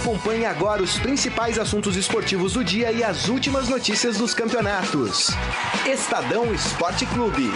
[0.00, 5.28] Acompanhe agora os principais assuntos esportivos do dia e as últimas notícias dos campeonatos.
[5.86, 7.50] Estadão Esporte Clube.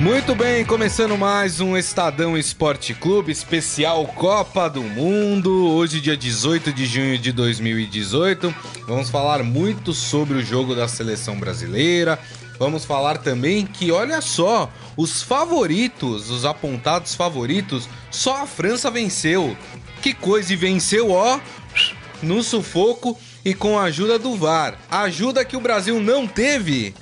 [0.00, 5.68] Muito bem, começando mais um Estadão Esporte Clube especial Copa do Mundo.
[5.68, 8.52] Hoje, dia 18 de junho de 2018.
[8.84, 12.18] Vamos falar muito sobre o jogo da seleção brasileira.
[12.58, 19.56] Vamos falar também que, olha só, os favoritos, os apontados favoritos, só a França venceu.
[20.00, 21.40] Que coisa, e venceu, ó,
[22.22, 24.78] no sufoco e com a ajuda do VAR.
[24.90, 26.94] Ajuda que o Brasil não teve?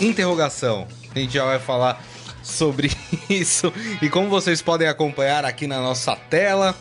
[0.00, 0.86] Interrogação.
[1.14, 2.02] A gente já vai falar
[2.42, 2.90] sobre
[3.28, 3.72] isso.
[4.00, 6.74] E como vocês podem acompanhar aqui na nossa tela,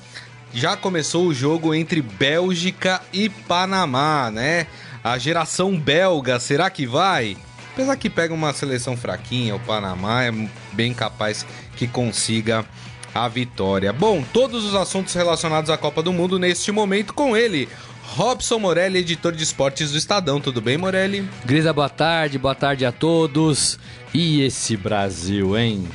[0.53, 4.67] já começou o jogo entre Bélgica e Panamá, né?
[5.03, 7.35] A geração belga, será que vai?
[7.73, 10.31] Apesar que pega uma seleção fraquinha, o Panamá é
[10.73, 11.45] bem capaz
[11.77, 12.65] que consiga
[13.13, 13.91] a vitória.
[13.91, 17.67] Bom, todos os assuntos relacionados à Copa do Mundo neste momento com ele,
[18.03, 20.39] Robson Morelli, editor de esportes do Estadão.
[20.39, 21.27] Tudo bem, Morelli?
[21.45, 23.79] Grisa, boa tarde, boa tarde a todos.
[24.13, 25.87] E esse Brasil, hein?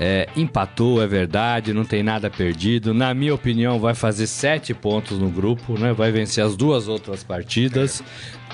[0.00, 2.94] É, empatou, é verdade, não tem nada perdido.
[2.94, 5.92] Na minha opinião, vai fazer sete pontos no grupo, né?
[5.92, 8.02] Vai vencer as duas outras partidas.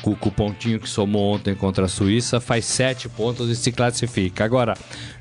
[0.05, 4.45] Com, o pontinho que somou ontem contra a Suíça, faz sete pontos e se classifica.
[4.45, 4.77] Agora,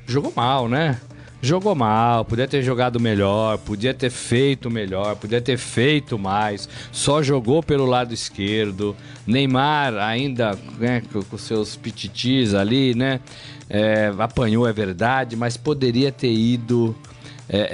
[0.06, 1.00] jogou mal, né?
[1.44, 7.22] jogou mal, podia ter jogado melhor, podia ter feito melhor, podia ter feito mais, só
[7.22, 8.96] jogou pelo lado esquerdo.
[9.26, 13.20] Neymar ainda né, com seus pititis ali, né?
[13.68, 16.94] É, apanhou, é verdade, mas poderia ter ido
[17.48, 17.64] é, é,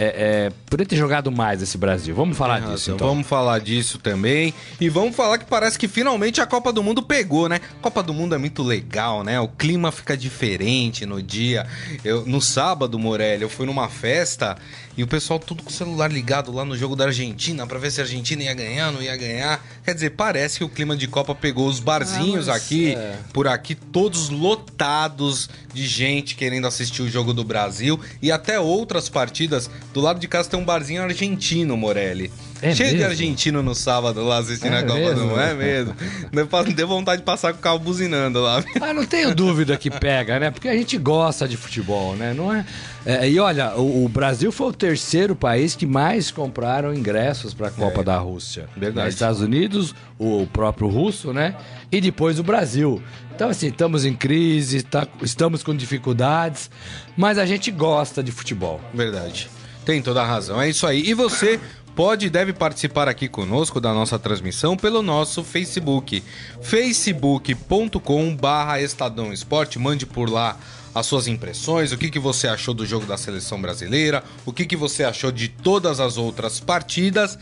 [0.46, 2.14] é, poderia ter jogado mais esse Brasil.
[2.14, 2.92] Vamos falar Tem disso.
[2.92, 3.08] Então.
[3.08, 4.52] Vamos falar disso também.
[4.80, 7.60] E vamos falar que parece que finalmente a Copa do Mundo pegou, né?
[7.80, 9.38] Copa do Mundo é muito legal, né?
[9.40, 11.66] O clima fica diferente no dia.
[12.04, 14.56] Eu, no sábado, Morelli, eu fui numa festa
[15.00, 17.90] e o pessoal tudo com o celular ligado lá no jogo da Argentina para ver
[17.90, 19.64] se a Argentina ia ganhar, não ia ganhar.
[19.82, 23.16] Quer dizer, parece que o clima de Copa pegou os barzinhos ah, aqui, é.
[23.32, 29.08] por aqui, todos lotados de gente querendo assistir o jogo do Brasil e até outras
[29.08, 29.70] partidas.
[29.94, 32.30] Do lado de casa tem um barzinho argentino, Morelli.
[32.60, 32.98] É Cheio mesmo?
[32.98, 35.14] de argentino no sábado lá assistindo é a Copa mesmo?
[35.14, 35.40] do Mundo.
[35.40, 35.96] É mesmo.
[36.76, 38.62] Deu vontade de passar com o carro buzinando lá.
[38.82, 40.50] Ah, não tenho dúvida que pega, né?
[40.50, 42.34] Porque a gente gosta de futebol, né?
[42.34, 42.66] Não é...
[43.04, 47.68] é e olha, o, o, Brasil foi o terceiro país que mais compraram ingressos para
[47.68, 48.68] a Copa é, da Rússia.
[48.76, 49.08] Verdade.
[49.08, 51.56] Os Estados Unidos, o próprio russo, né?
[51.90, 53.02] E depois o Brasil.
[53.34, 56.70] Então, assim, estamos em crise, tá, estamos com dificuldades,
[57.16, 58.80] mas a gente gosta de futebol.
[58.92, 59.48] Verdade.
[59.84, 60.60] Tem toda a razão.
[60.60, 61.08] É isso aí.
[61.08, 61.58] E você
[61.96, 66.22] pode e deve participar aqui conosco da nossa transmissão pelo nosso Facebook,
[66.60, 70.56] facebook.com barra Estadão Esporte, mande por lá
[70.94, 74.64] as suas impressões, o que, que você achou do jogo da seleção brasileira, o que,
[74.64, 77.38] que você achou de todas as outras partidas.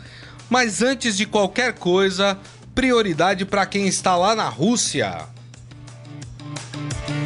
[0.50, 2.38] Mas antes de qualquer coisa,
[2.74, 5.26] prioridade para quem está lá na Rússia.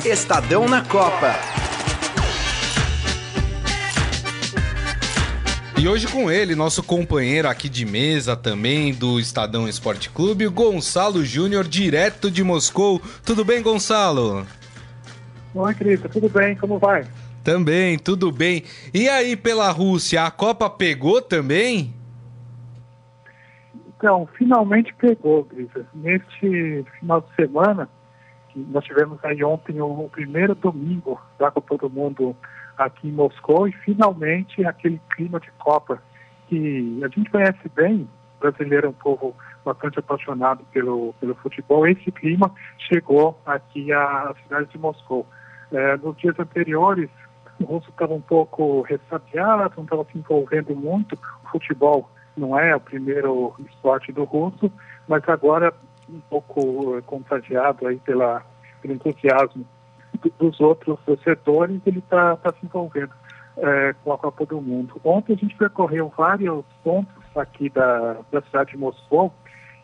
[0.04, 1.36] Estadão na Copa.
[5.76, 11.24] E hoje com ele, nosso companheiro aqui de mesa também do Estadão Esporte Clube, Gonçalo
[11.24, 13.02] Júnior, direto de Moscou.
[13.24, 14.46] Tudo bem, Gonçalo?
[15.54, 16.56] Oi, Cristo, tudo bem?
[16.56, 17.04] Como vai?
[17.44, 18.62] Também, tudo bem.
[18.94, 21.92] E aí, pela Rússia, a Copa pegou também?
[23.88, 25.86] Então, finalmente pegou, Grisa.
[25.92, 27.86] Neste final de semana,
[28.56, 32.34] nós tivemos aí ontem o primeiro domingo da Copa do Mundo
[32.78, 36.02] aqui em Moscou e finalmente aquele clima de Copa
[36.48, 38.08] que a gente conhece bem,
[38.38, 42.50] o brasileiro é um povo bastante apaixonado pelo, pelo futebol, esse clima
[42.88, 45.26] chegou aqui à cidade de Moscou.
[45.72, 47.08] É, nos dias anteriores,
[47.60, 52.74] o russo estava um pouco ressabiado, não estava se envolvendo muito, o futebol não é
[52.74, 54.70] o primeiro esporte do russo,
[55.08, 55.72] mas agora
[56.08, 58.42] um pouco contagiado aí pela,
[58.80, 59.64] pelo entusiasmo
[60.38, 63.12] dos outros setores, ele está tá se envolvendo
[63.56, 65.00] é, com a Copa do Mundo.
[65.04, 69.32] Ontem a gente percorreu vários pontos aqui da, da cidade de Moscou,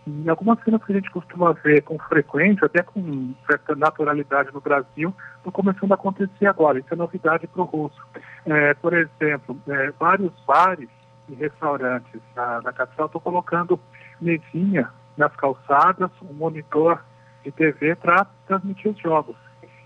[0.08, 4.60] e algumas cenas que a gente costuma ver com frequência, até com certa naturalidade no
[4.60, 6.78] Brasil, estão começando a acontecer agora.
[6.78, 8.00] Isso é novidade para o russo.
[8.46, 10.88] É, por exemplo, é, vários bares
[11.28, 13.78] e restaurantes na, na capital estão colocando
[14.18, 17.04] mesinha nas calçadas, um monitor
[17.44, 19.36] de TV para transmitir os jogos.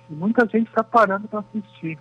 [0.09, 1.99] E muita gente está parando para assistir.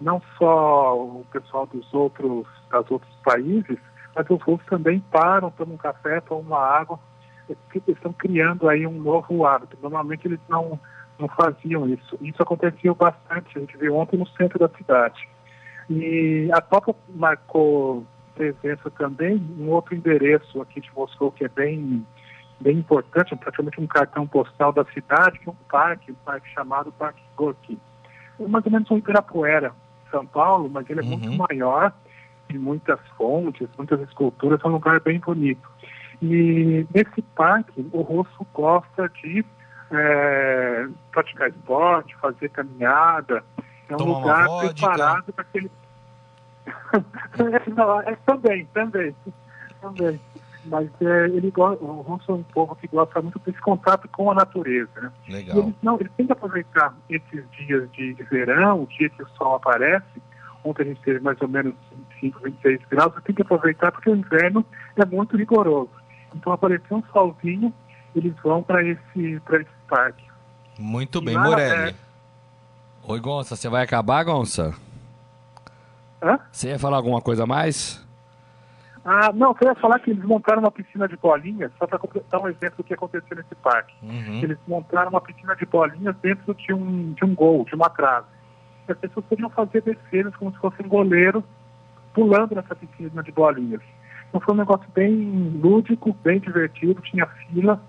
[0.00, 3.78] Não só o pessoal dos outros, das outros países,
[4.16, 6.98] mas os russos também param, tomam um café, tomam uma água.
[7.88, 9.76] Estão criando aí um novo hábito.
[9.82, 10.78] Normalmente eles não,
[11.18, 12.18] não faziam isso.
[12.20, 15.28] Isso aconteceu bastante, a gente viu ontem no centro da cidade.
[15.88, 22.06] E a Copa marcou presença também em outro endereço aqui de Moscou, que é bem,
[22.60, 26.92] bem importante, praticamente um cartão postal da cidade, que é um parque, um parque chamado
[26.92, 27.78] Parque Gorky.
[28.38, 29.72] É mais ou menos um Ibirapuera,
[30.10, 31.18] São Paulo, mas ele é uhum.
[31.18, 31.92] muito maior,
[32.48, 35.68] tem muitas fontes, muitas esculturas, é um lugar bem bonito.
[36.22, 39.44] E nesse parque, o Russo gosta de
[39.90, 43.42] é, praticar esporte, fazer caminhada.
[43.88, 45.70] É um Toma lugar preparado para aquele.
[47.74, 49.14] Não, é, também, também,
[49.80, 50.20] também.
[50.66, 54.30] Mas é, ele gosta, o Russo é um povo que gosta muito desse contato com
[54.30, 54.90] a natureza.
[55.00, 55.10] Né?
[55.28, 55.58] Legal.
[55.58, 59.28] eles, não, eles têm que aproveitar esses dias de, de verão, o dia que o
[59.30, 60.22] sol aparece.
[60.62, 61.74] Ontem a gente teve mais ou menos
[62.20, 63.14] 25, 26 graus.
[63.24, 64.64] Tem que aproveitar porque o inverno
[64.96, 65.99] é muito rigoroso.
[66.34, 67.72] Então apareceu um solzinho,
[68.14, 70.24] eles vão para esse, esse parque.
[70.78, 71.90] Muito bem, Morelli.
[71.90, 71.94] É...
[73.02, 74.74] Oi, Gonça, você vai acabar, Gonça?
[76.22, 76.38] Hã?
[76.50, 78.04] Você ia falar alguma coisa a mais?
[79.04, 81.98] Ah, não, eu ia falar que eles montaram uma piscina de bolinhas, só para
[82.30, 83.94] dar um exemplo do que aconteceu nesse parque.
[84.02, 84.40] Uhum.
[84.42, 88.26] Eles montaram uma piscina de bolinhas dentro de um, de um gol, de uma trave.
[88.86, 91.44] As pessoas podiam fazer defesas como se fossem goleiros
[92.12, 93.80] pulando nessa piscina de bolinhas.
[94.30, 97.82] Então foi um negócio bem lúdico, bem divertido, tinha fila,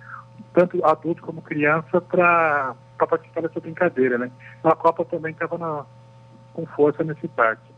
[0.53, 4.31] tanto adulto como criança, para participar dessa brincadeira, né?
[4.63, 5.85] A Copa também estava
[6.53, 7.70] com força nesse parque.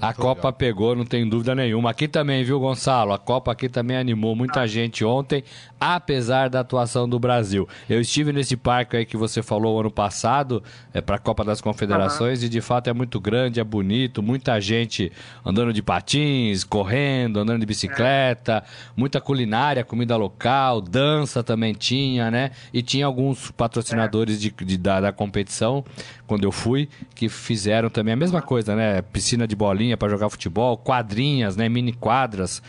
[0.00, 1.90] A Copa pegou, não tem dúvida nenhuma.
[1.90, 3.12] Aqui também, viu, Gonçalo?
[3.12, 5.44] A Copa aqui também animou muita gente ontem,
[5.78, 7.68] apesar da atuação do Brasil.
[7.88, 10.62] Eu estive nesse parque aí que você falou ano passado,
[10.94, 12.46] é para a Copa das Confederações, uhum.
[12.46, 15.12] e de fato é muito grande, é bonito, muita gente
[15.44, 18.64] andando de patins, correndo, andando de bicicleta,
[18.96, 22.52] muita culinária, comida local, dança também tinha, né?
[22.72, 25.84] E tinha alguns patrocinadores de, de da, da competição,
[26.30, 29.02] quando eu fui, que fizeram também a mesma coisa, né?
[29.02, 32.62] Piscina de bolinha para jogar futebol, quadrinhas, né, mini quadras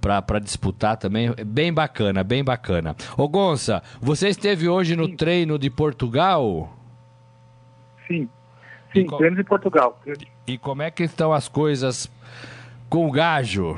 [0.00, 1.34] para disputar também.
[1.44, 2.94] Bem bacana, bem bacana.
[3.16, 5.16] Ô Gonça, você esteve hoje no Sim.
[5.16, 6.72] treino de Portugal?
[8.06, 8.28] Sim.
[8.92, 9.16] Sim, com...
[9.16, 10.00] treino de Portugal.
[10.46, 12.08] E como é que estão as coisas
[12.88, 13.76] com o Gajo?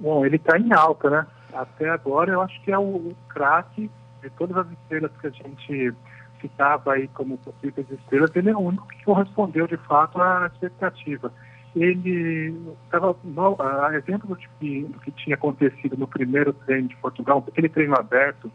[0.00, 1.26] Bom, ele está em alta, né?
[1.52, 3.90] Até agora eu acho que é o, o craque
[4.22, 5.94] de todas as estrelas que a gente
[6.40, 11.32] citava aí como possíveis estrelas, ele é o único que correspondeu de fato à expectativa.
[11.76, 12.54] Ele
[12.84, 13.14] estava,
[13.58, 17.94] a exemplo do que, do que tinha acontecido no primeiro treino de Portugal, aquele treino
[17.94, 18.50] aberto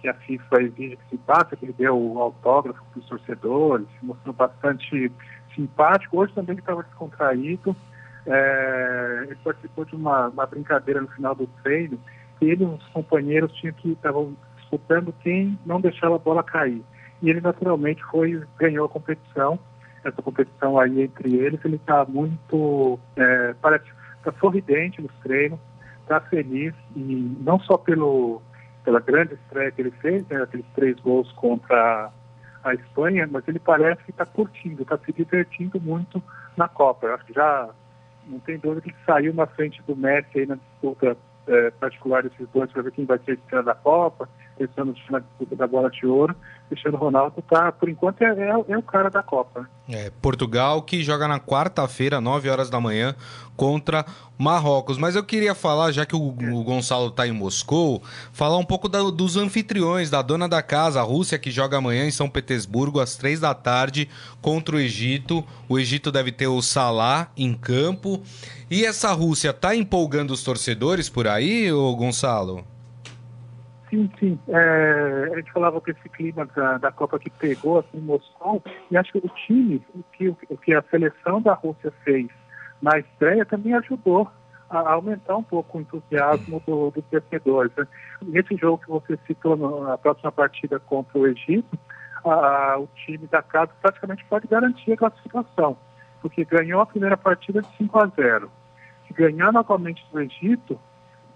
[0.00, 4.04] que a FIFA exige que se passe, que ele deu autógrafo para os torcedores, se
[4.04, 5.12] mostrou bastante
[5.54, 6.18] simpático.
[6.18, 7.76] Hoje também ele estava descontraído.
[8.26, 11.98] É, ele participou de uma, uma, brincadeira no final do treino.
[12.40, 16.82] Ele e os companheiros tinham que estavam disputando quem não deixava a bola cair
[17.22, 19.58] e ele naturalmente foi ganhou a competição.
[20.04, 23.84] Essa competição aí entre eles, ele está muito, é, parece,
[24.18, 25.60] está sorridente nos treinos,
[26.00, 28.42] está feliz e não só pelo
[28.84, 32.10] pela grande estreia que ele fez, né, aqueles três gols contra
[32.64, 36.20] a Espanha, mas ele parece que está curtindo, está se divertindo muito
[36.56, 37.06] na Copa.
[37.06, 37.70] Eu acho que já
[38.26, 41.16] não tem dúvida que saiu na frente do Messi aí na disputa
[41.46, 45.18] é, particular desses dois para ver quem vai ser a estrela da Copa pensando na
[45.18, 46.34] disputa da bola de ouro,
[46.72, 49.68] Cristiano Ronaldo tá, por enquanto, é, é, é o cara da Copa.
[49.88, 53.14] É, Portugal que joga na quarta-feira, 9 horas da manhã,
[53.56, 54.06] contra
[54.38, 54.96] Marrocos.
[54.96, 58.88] Mas eu queria falar, já que o, o Gonçalo está em Moscou, falar um pouco
[58.88, 63.00] da, dos anfitriões, da dona da casa, a Rússia, que joga amanhã em São Petersburgo,
[63.00, 64.08] às três da tarde,
[64.40, 65.44] contra o Egito.
[65.68, 68.22] O Egito deve ter o Salah em campo.
[68.70, 72.71] E essa Rússia está empolgando os torcedores por aí, ô Gonçalo?
[73.92, 74.38] Sim, sim.
[74.48, 78.62] É, a gente falava que esse clima da, da Copa que pegou aqui em Moscou,
[78.90, 82.30] e acho que o time, o que, o que a seleção da Rússia fez
[82.80, 84.30] na estreia também ajudou
[84.70, 87.70] a aumentar um pouco o entusiasmo do, dos torcedores.
[87.76, 87.86] Né?
[88.22, 91.78] Nesse jogo que você citou na próxima partida contra o Egito,
[92.24, 95.76] a, o time da casa praticamente pode garantir a classificação,
[96.22, 98.50] porque ganhou a primeira partida de 5 a 0.
[99.06, 100.80] Se ganhar novamente do Egito,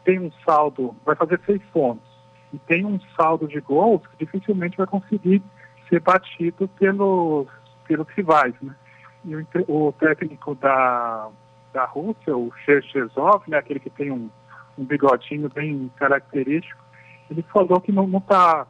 [0.05, 2.06] tem um saldo, vai fazer seis pontos
[2.53, 5.43] e tem um saldo de gols que dificilmente vai conseguir
[5.89, 7.47] ser batido pelos,
[7.87, 8.55] pelos rivais.
[8.63, 8.75] Né?
[9.25, 11.29] E o, o técnico da,
[11.73, 14.31] da Rússia, o Cherchezov, né, aquele que tem um,
[14.79, 16.83] um bigodinho bem característico,
[17.31, 18.67] ele falou que não está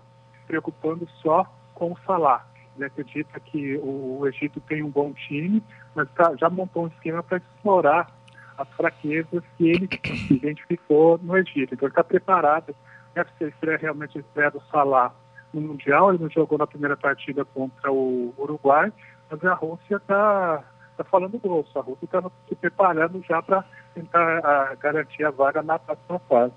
[0.47, 2.47] preocupando só com o Salah.
[2.75, 5.63] Ele acredita que o, o Egito tem um bom time,
[5.95, 8.11] mas tá, já montou um esquema para explorar
[8.57, 9.89] as fraquezas que ele
[10.31, 11.75] identificou no Egito.
[11.75, 12.75] Então ele está preparado
[13.21, 15.13] essa estreia realmente a estreia do Salah
[15.53, 18.93] no Mundial, ele não jogou na primeira partida contra o Uruguai,
[19.31, 20.63] mas a Rússia está
[20.97, 21.79] está falando grosso.
[21.79, 26.53] A Rússia está se preparando já para tentar a, garantir a vaga na próxima fase.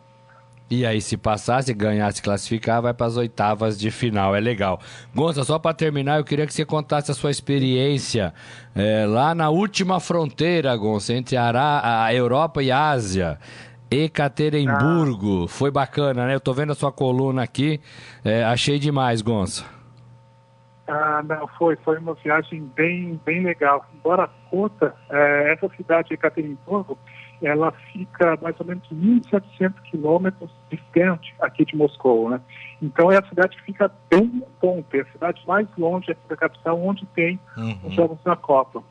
[0.72, 4.36] E aí, se passar, se ganhar, se classificar, vai para as oitavas de final.
[4.36, 4.80] É legal.
[5.16, 8.36] Gonça, só para terminar, eu queria que você contasse a sua experiência
[8.76, 13.40] é, lá na última fronteira, Gonça, entre a, a Europa e a Ásia.
[13.92, 15.46] Ekaterimburgo.
[15.46, 15.48] Ah.
[15.48, 16.36] Foi bacana, né?
[16.36, 17.80] Eu tô vendo a sua coluna aqui.
[18.24, 19.66] É, achei demais, Gonça.
[20.88, 23.86] Ah, não, foi, foi uma viagem bem, bem legal.
[23.94, 26.98] Embora curta, é, essa cidade de Ekaterimburgo,
[27.42, 32.42] ela fica mais ou menos 1.700 quilômetros distante aqui de Moscou, né?
[32.82, 36.82] Então é a cidade que fica bem ponto, é a cidade mais longe da capital
[36.82, 37.80] onde tem uhum.
[37.86, 38.84] os Jogos da Copa.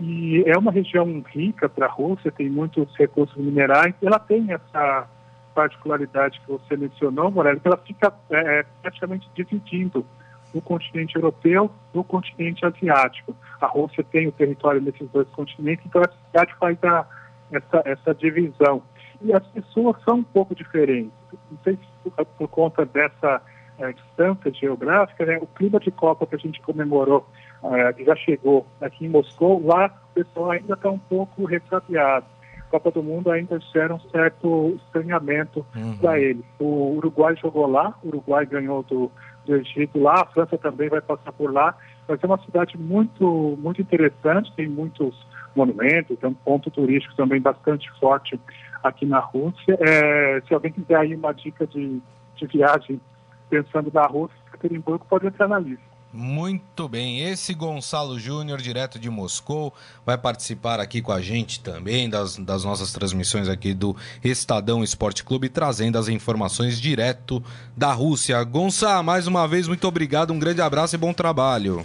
[0.00, 5.08] E é uma região rica para a Rússia, tem muitos recursos minerais, ela tem essa
[5.54, 10.06] particularidade que você mencionou, Morelli, que ela fica é, praticamente dividindo
[10.54, 13.34] o continente europeu do continente asiático.
[13.60, 17.06] A Rússia tem o território nesses dois continentes, então a cidade faz a,
[17.50, 18.82] essa, essa divisão.
[19.20, 21.12] E as pessoas são um pouco diferentes.
[21.50, 23.42] Não sei se por, por conta dessa
[23.78, 27.26] é, distância geográfica, né, o clima de Copa que a gente comemorou,
[27.62, 32.26] é, que já chegou aqui em Moscou, lá o pessoal ainda está um pouco ressabiado.
[32.70, 35.96] Copa do Mundo ainda gera um certo estranhamento uhum.
[35.96, 36.44] para ele.
[36.58, 39.10] O Uruguai jogou lá, o Uruguai ganhou do,
[39.46, 41.74] do Egito lá, a França também vai passar por lá.
[42.06, 45.14] Vai ser uma cidade muito, muito interessante, tem muitos
[45.56, 48.38] monumentos, tem um ponto turístico também bastante forte
[48.82, 49.78] aqui na Rússia.
[49.80, 52.00] É, se alguém quiser aí uma dica de,
[52.36, 53.00] de viagem
[53.48, 55.87] pensando na Rússia, Ekaterinburgo pode entrar na lista.
[56.12, 59.74] Muito bem, esse Gonçalo Júnior, direto de Moscou,
[60.06, 65.22] vai participar aqui com a gente também das, das nossas transmissões aqui do Estadão Esporte
[65.22, 67.44] Clube, trazendo as informações direto
[67.76, 68.42] da Rússia.
[68.42, 71.84] Gonçalo, mais uma vez, muito obrigado, um grande abraço e bom trabalho.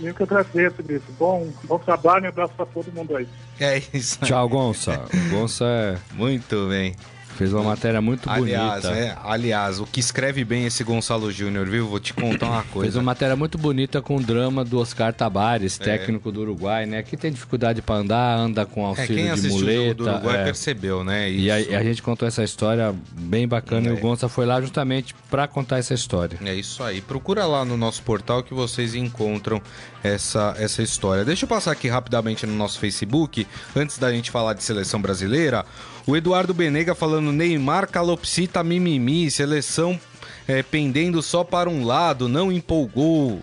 [0.00, 1.12] Eu que agradeço, Brito.
[1.16, 3.28] Bom, bom trabalho e um abraço para todo mundo aí.
[3.60, 4.18] É isso.
[4.24, 5.04] Tchau, Gonça.
[5.30, 5.98] Gonça é.
[6.14, 6.96] Muito bem.
[7.36, 8.98] Fez uma matéria muito aliás, bonita.
[8.98, 11.88] É, aliás, o que escreve bem esse Gonçalo Júnior, viu?
[11.88, 12.86] Vou te contar uma coisa.
[12.86, 15.84] Fez uma matéria muito bonita com o drama do Oscar Tabares, é.
[15.84, 16.32] técnico é.
[16.32, 17.02] do Uruguai, né?
[17.02, 19.90] Que tem dificuldade para andar, anda com auxílio é, quem de muleta.
[19.90, 20.44] O do Uruguai é.
[20.44, 21.28] percebeu, né?
[21.28, 21.44] Isso.
[21.44, 24.00] E a, a, gente contou essa história bem bacana e o é.
[24.00, 26.38] Gonça foi lá justamente para contar essa história.
[26.44, 27.00] É isso aí.
[27.00, 29.60] Procura lá no nosso portal que vocês encontram
[30.04, 31.24] essa, essa história.
[31.24, 35.64] Deixa eu passar aqui rapidamente no nosso Facebook, antes da gente falar de seleção brasileira.
[36.06, 39.98] O Eduardo Benega falando Neymar, calopsita, mimimi, seleção
[40.46, 43.40] é, pendendo só para um lado, não empolgou.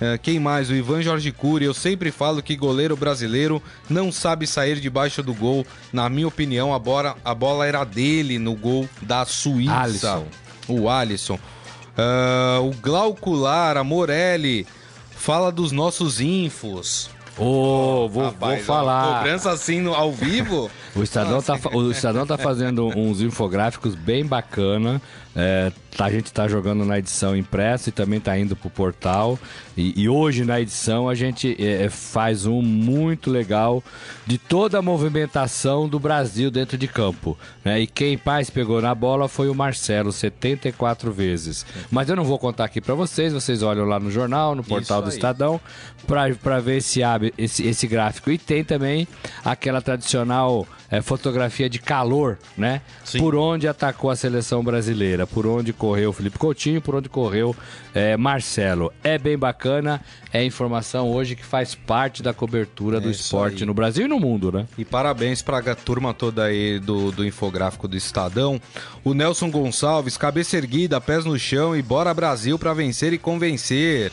[0.00, 0.68] É, quem mais?
[0.68, 1.64] O Ivan Jorge Cury.
[1.64, 5.64] Eu sempre falo que goleiro brasileiro não sabe sair debaixo do gol.
[5.92, 9.80] Na minha opinião, a bola, a bola era dele no gol da Suíça.
[9.80, 10.26] Alisson.
[10.68, 11.38] O Alisson.
[11.96, 14.66] Uh, o Glauco Lara, Morelli,
[15.22, 17.08] fala dos nossos infos.
[17.42, 19.18] Ô, oh, vou, Rapaz, vou falar.
[19.18, 20.70] Cobrança assim no, ao vivo?
[20.94, 25.02] o, Estadão tá, o Estadão tá fazendo uns infográficos bem bacana.
[25.34, 29.38] É, a gente está jogando na edição impressa e também está indo para o portal.
[29.76, 33.82] E, e, hoje na edição a gente é, é, faz um muito legal
[34.26, 37.36] de toda a movimentação do Brasil dentro de campo.
[37.64, 37.80] Né?
[37.80, 41.64] E quem mais pegou na bola foi o Marcelo, 74 vezes.
[41.90, 45.00] Mas eu não vou contar aqui para vocês, vocês olham lá no jornal, no portal
[45.00, 45.58] do Estadão,
[46.06, 47.00] para ver esse,
[47.36, 48.30] esse, esse gráfico.
[48.30, 49.06] E tem também
[49.44, 52.82] aquela tradicional é, fotografia de calor, né?
[53.02, 53.18] Sim.
[53.18, 57.56] Por onde atacou a seleção brasileira, por onde correu o Felipe Coutinho, por onde correu
[57.94, 58.92] é, Marcelo.
[59.02, 63.66] É bem bacana, é informação hoje que faz parte da cobertura é do esporte aí.
[63.66, 64.66] no Brasil e no mundo, né?
[64.76, 68.60] E parabéns para a turma toda aí do, do infográfico do Estadão.
[69.02, 74.12] O Nelson Gonçalves, cabeça erguida, pés no chão e bora Brasil para vencer e convencer.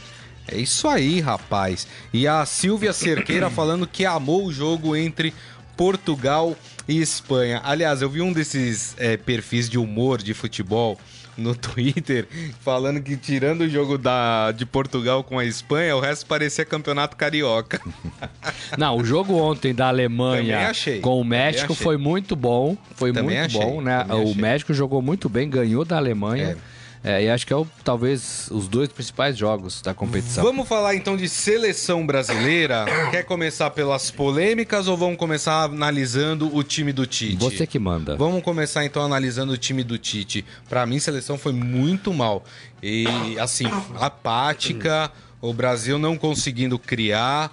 [0.52, 1.88] É isso aí, rapaz.
[2.14, 5.34] E a Silvia Cerqueira falando que amou o jogo entre
[5.78, 6.56] Portugal
[6.88, 7.62] e Espanha.
[7.64, 10.98] Aliás, eu vi um desses é, perfis de humor de futebol
[11.38, 12.28] no Twitter
[12.60, 17.16] falando que tirando o jogo da, de Portugal com a Espanha, o resto parecia campeonato
[17.16, 17.80] carioca.
[18.78, 22.78] Não, o jogo ontem da Alemanha com o México foi muito bom.
[22.96, 23.62] Foi Também muito achei.
[23.62, 24.06] bom, né?
[24.10, 26.58] o México jogou muito bem, ganhou da Alemanha.
[26.58, 26.79] É.
[27.04, 30.44] É, e acho que é o, talvez os dois principais jogos da competição.
[30.44, 32.86] Vamos falar então de seleção brasileira.
[33.12, 37.38] Quer começar pelas polêmicas ou vamos começar analisando o time do Tite?
[37.38, 38.18] Você que manda.
[38.18, 40.46] Vamos começar então analisando o time do Tite.
[40.68, 42.44] Para mim, a seleção foi muito mal.
[42.84, 43.06] E
[43.40, 43.66] assim,
[43.98, 45.10] apática,
[45.42, 47.52] o Brasil não conseguindo criar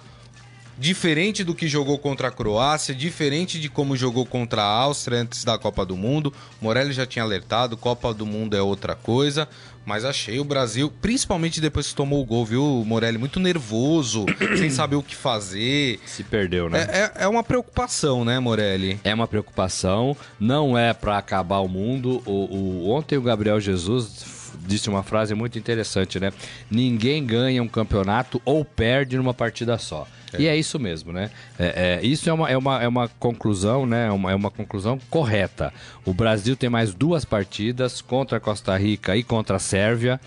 [0.77, 5.43] diferente do que jogou contra a Croácia, diferente de como jogou contra a Áustria antes
[5.43, 6.33] da Copa do Mundo.
[6.61, 9.47] Morelli já tinha alertado, Copa do Mundo é outra coisa.
[9.85, 13.17] Mas achei o Brasil, principalmente depois que tomou o gol, viu, Morelli?
[13.17, 14.25] Muito nervoso,
[14.59, 16.01] sem saber o que fazer.
[16.05, 16.85] Se perdeu, né?
[16.91, 18.99] É, é, é uma preocupação, né, Morelli?
[19.01, 22.21] É uma preocupação, não é para acabar o mundo.
[22.25, 24.25] O, o, ontem o Gabriel Jesus
[24.67, 26.33] disse uma frase muito interessante, né?
[26.69, 30.05] Ninguém ganha um campeonato ou perde numa partida só.
[30.33, 30.41] É.
[30.41, 31.29] E é isso mesmo, né?
[31.57, 34.07] É, é, isso é uma, é, uma, é uma conclusão, né?
[34.07, 35.73] É uma, é uma conclusão correta.
[36.05, 40.19] O Brasil tem mais duas partidas contra a Costa Rica e contra a Sérvia.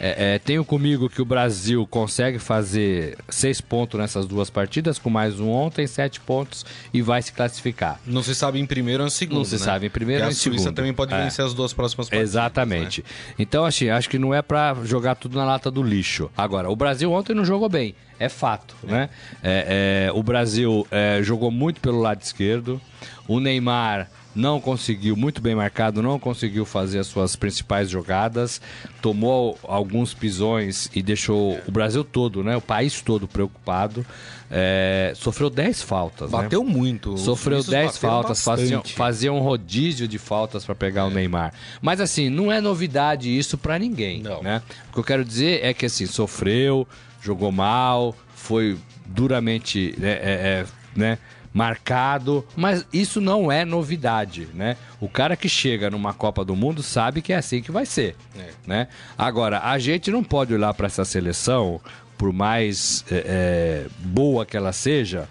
[0.00, 5.10] É, é, tenho comigo que o Brasil consegue fazer seis pontos nessas duas partidas, com
[5.10, 8.00] mais um ontem, sete pontos, e vai se classificar.
[8.06, 9.38] Não se sabe em primeiro ou em segundo.
[9.38, 9.58] Não se né?
[9.58, 10.58] sabe em primeiro ou em segundo.
[10.58, 11.24] A Suíça também pode é.
[11.24, 12.30] vencer as duas próximas partidas.
[12.30, 13.02] Exatamente.
[13.02, 13.34] Né?
[13.38, 16.30] Então, assim, acho que não é para jogar tudo na lata do lixo.
[16.36, 17.94] Agora, o Brasil ontem não jogou bem.
[18.20, 18.90] É fato, é.
[18.90, 19.10] né?
[19.42, 20.86] É, é, o Brasil
[21.22, 22.80] jogou muito pelo lado esquerdo.
[23.28, 28.60] O Neymar não conseguiu, muito bem marcado, não conseguiu fazer as suas principais jogadas,
[29.02, 34.06] tomou alguns pisões e deixou o Brasil todo, né, o país todo preocupado.
[34.50, 36.30] É, sofreu 10 faltas.
[36.30, 36.38] Né?
[36.38, 36.72] Bateu né?
[36.72, 37.18] muito.
[37.18, 41.04] Sofreu 10 faltas, fazia, fazia um rodízio de faltas para pegar é.
[41.04, 41.52] o Neymar.
[41.82, 44.22] Mas assim, não é novidade isso para ninguém.
[44.22, 44.42] Não.
[44.42, 44.62] Né?
[44.88, 46.88] O que eu quero dizer é que assim, sofreu,
[47.20, 50.66] jogou mal, foi duramente né, é, é,
[50.96, 51.18] né,
[51.58, 54.76] marcado, mas isso não é novidade, né?
[55.00, 58.14] O cara que chega numa Copa do Mundo sabe que é assim que vai ser,
[58.38, 58.50] é.
[58.64, 58.88] né?
[59.18, 61.80] Agora, a gente não pode olhar para essa seleção,
[62.16, 65.28] por mais é, é, boa que ela seja,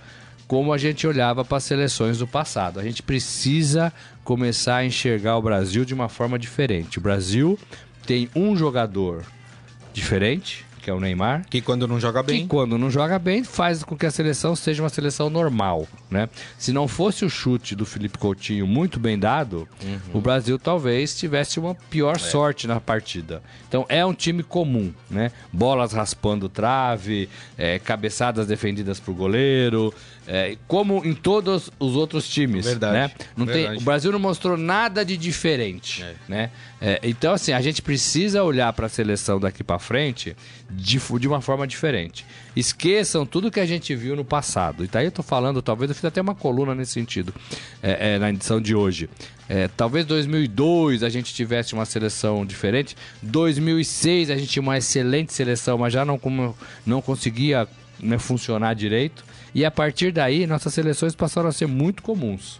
[0.50, 2.78] como a gente olhava para as seleções do passado.
[2.78, 3.94] A gente precisa
[4.26, 6.98] começar a enxergar o Brasil de uma forma diferente.
[6.98, 7.58] O Brasil
[8.06, 9.24] tem um jogador
[9.94, 11.46] diferente, que é o Neymar.
[11.50, 12.44] Que quando não joga bem.
[12.44, 16.30] Que quando não joga bem, faz com que a seleção seja uma seleção normal, né?
[16.58, 20.00] Se não fosse o chute do Felipe Coutinho muito bem dado, uhum.
[20.14, 22.20] o Brasil talvez tivesse uma pior é.
[22.20, 23.44] sorte na partida.
[23.68, 25.34] Então é um time comum, né?
[25.52, 27.28] Bolas raspando trave,
[27.58, 29.94] é, cabeçadas defendidas por goleiro,
[30.26, 32.66] é, como em todos os outros times.
[32.66, 32.94] Verdade.
[32.94, 33.12] Né?
[33.36, 33.76] Não Verdade.
[33.76, 36.04] Tem, o Brasil não mostrou nada de diferente.
[36.04, 36.16] É.
[36.28, 36.52] Né?
[36.80, 40.36] É, então, assim, a gente precisa olhar para a seleção daqui para frente
[40.78, 42.24] de, de uma forma diferente.
[42.56, 44.86] Esqueçam tudo que a gente viu no passado.
[44.86, 47.34] E daí eu tô falando, talvez eu fiz até uma coluna nesse sentido
[47.82, 49.10] é, é, na edição de hoje.
[49.50, 52.96] É, talvez 2002 a gente tivesse uma seleção diferente.
[53.24, 56.20] 2006 a gente tinha uma excelente seleção, mas já não,
[56.86, 57.68] não conseguia
[58.00, 59.26] né, funcionar direito.
[59.56, 62.60] E a partir daí, nossas seleções passaram a ser muito comuns.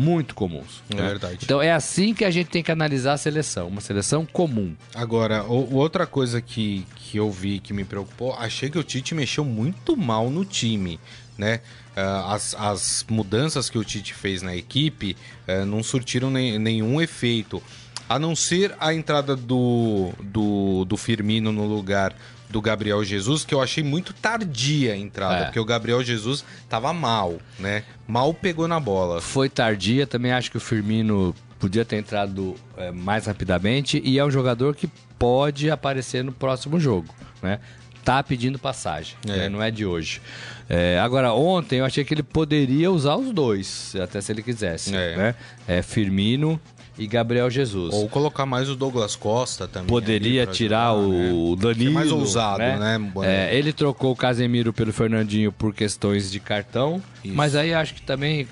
[0.00, 0.82] Muito comuns.
[0.88, 1.40] É verdade.
[1.42, 4.74] Então é assim que a gente tem que analisar a seleção, uma seleção comum.
[4.94, 9.14] Agora, o, outra coisa que, que eu vi que me preocupou, achei que o Tite
[9.14, 10.98] mexeu muito mal no time,
[11.36, 11.60] né?
[11.94, 15.14] Uh, as, as mudanças que o Tite fez na equipe
[15.46, 17.62] uh, não surtiram nem, nenhum efeito.
[18.08, 22.16] A não ser a entrada do, do, do Firmino no lugar
[22.50, 25.44] do Gabriel Jesus, que eu achei muito tardia a entrada, é.
[25.44, 27.84] porque o Gabriel Jesus tava mal, né?
[28.06, 29.20] Mal pegou na bola.
[29.20, 34.24] Foi tardia, também acho que o Firmino podia ter entrado é, mais rapidamente e é
[34.24, 37.60] um jogador que pode aparecer no próximo jogo, né?
[38.04, 39.36] Tá pedindo passagem, é.
[39.36, 39.48] Né?
[39.48, 40.20] não é de hoje.
[40.68, 44.94] É, agora, ontem eu achei que ele poderia usar os dois, até se ele quisesse,
[44.94, 45.16] é.
[45.16, 45.34] né?
[45.66, 46.60] É, Firmino
[47.00, 47.94] e Gabriel Jesus.
[47.94, 49.88] Ou colocar mais o Douglas Costa também.
[49.88, 51.62] Poderia tirar jogar, o né?
[51.62, 51.90] Danilo.
[51.90, 52.98] É mais ousado, né?
[52.98, 53.12] né?
[53.22, 57.34] É, ele trocou o Casemiro pelo Fernandinho por questões de cartão, isso.
[57.34, 58.46] mas aí acho que também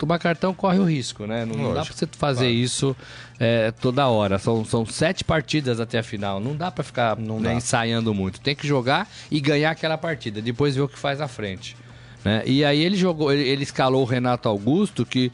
[0.00, 1.44] tomar cartão corre o risco, né?
[1.44, 2.54] Não, não dá pra você fazer claro.
[2.54, 2.96] isso
[3.38, 4.38] é, toda hora.
[4.38, 6.40] São, são sete partidas até a final.
[6.40, 8.40] Não dá para ficar não né, ensaiando muito.
[8.40, 10.40] Tem que jogar e ganhar aquela partida.
[10.40, 11.76] Depois ver o que faz à frente.
[12.24, 12.42] Né?
[12.46, 15.30] E aí ele jogou, ele, ele escalou o Renato Augusto, que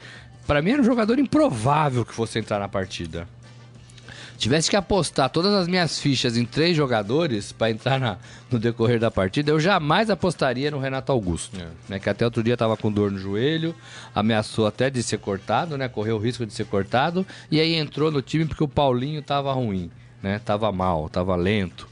[0.49, 3.29] para mim era um jogador improvável que fosse entrar na partida.
[4.37, 8.19] Tivesse que apostar todas as minhas fichas em três jogadores para entrar na,
[8.51, 11.59] no decorrer da partida, eu jamais apostaria no Renato Augusto.
[11.59, 11.67] É.
[11.89, 13.75] Né, que até outro dia estava com dor no joelho,
[14.15, 15.89] ameaçou até de ser cortado, né?
[15.89, 19.53] Correu o risco de ser cortado, e aí entrou no time porque o Paulinho estava
[19.53, 19.91] ruim,
[20.23, 20.39] né?
[20.45, 21.89] Tava mal, tava lento.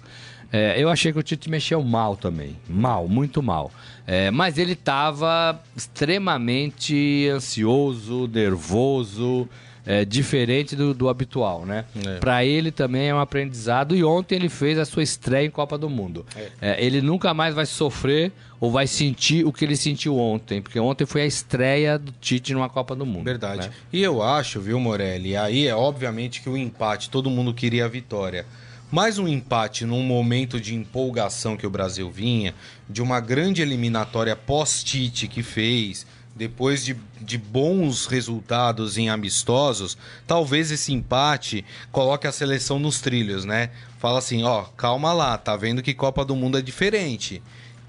[0.53, 2.57] É, eu achei que o Tite mexeu mal também.
[2.69, 3.73] Mal, muito mal.
[4.07, 9.49] É, mas ele estava extremamente ansioso, nervoso,
[9.87, 11.85] é, diferente do, do, habitual, né?
[12.07, 12.19] É.
[12.19, 13.95] Para ele também é um aprendizado.
[13.95, 16.25] E ontem ele fez a sua estreia em Copa do Mundo.
[16.35, 16.51] É.
[16.61, 20.81] É, ele nunca mais vai sofrer ou vai sentir o que ele sentiu ontem, porque
[20.81, 23.25] ontem foi a estreia do Tite numa Copa do Mundo.
[23.25, 23.69] Verdade.
[23.69, 23.75] Né?
[23.93, 25.37] E eu acho, viu, Morelli?
[25.37, 28.47] Aí é obviamente que o empate, todo mundo queria a vitória.
[28.91, 32.55] mais um empate num momento de empolgação que o Brasil vinha,
[32.89, 40.71] de uma grande eliminatória pós-Tite que fez, depois de, de bons resultados em amistosos, talvez
[40.71, 43.71] esse empate coloque a seleção nos trilhos, né?
[43.99, 47.41] Fala assim, ó, calma lá, tá vendo que Copa do Mundo é diferente.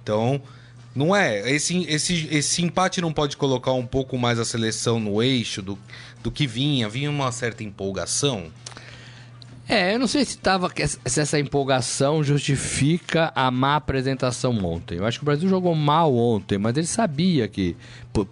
[0.04, 0.42] Então,
[0.96, 1.52] não é.
[1.52, 5.78] Esse, esse, esse empate não pode colocar um pouco mais a seleção no eixo do,
[6.24, 6.88] do que vinha?
[6.88, 8.52] Vinha uma certa empolgação?
[9.68, 10.72] É, eu não sei se, tava,
[11.06, 14.98] se essa empolgação justifica a má apresentação ontem.
[14.98, 17.76] Eu acho que o Brasil jogou mal ontem, mas ele sabia que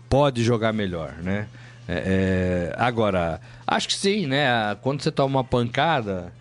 [0.10, 1.48] pode jogar melhor, né?
[1.88, 4.76] É, é, agora, acho que sim, né?
[4.82, 6.32] Quando você toma uma pancada,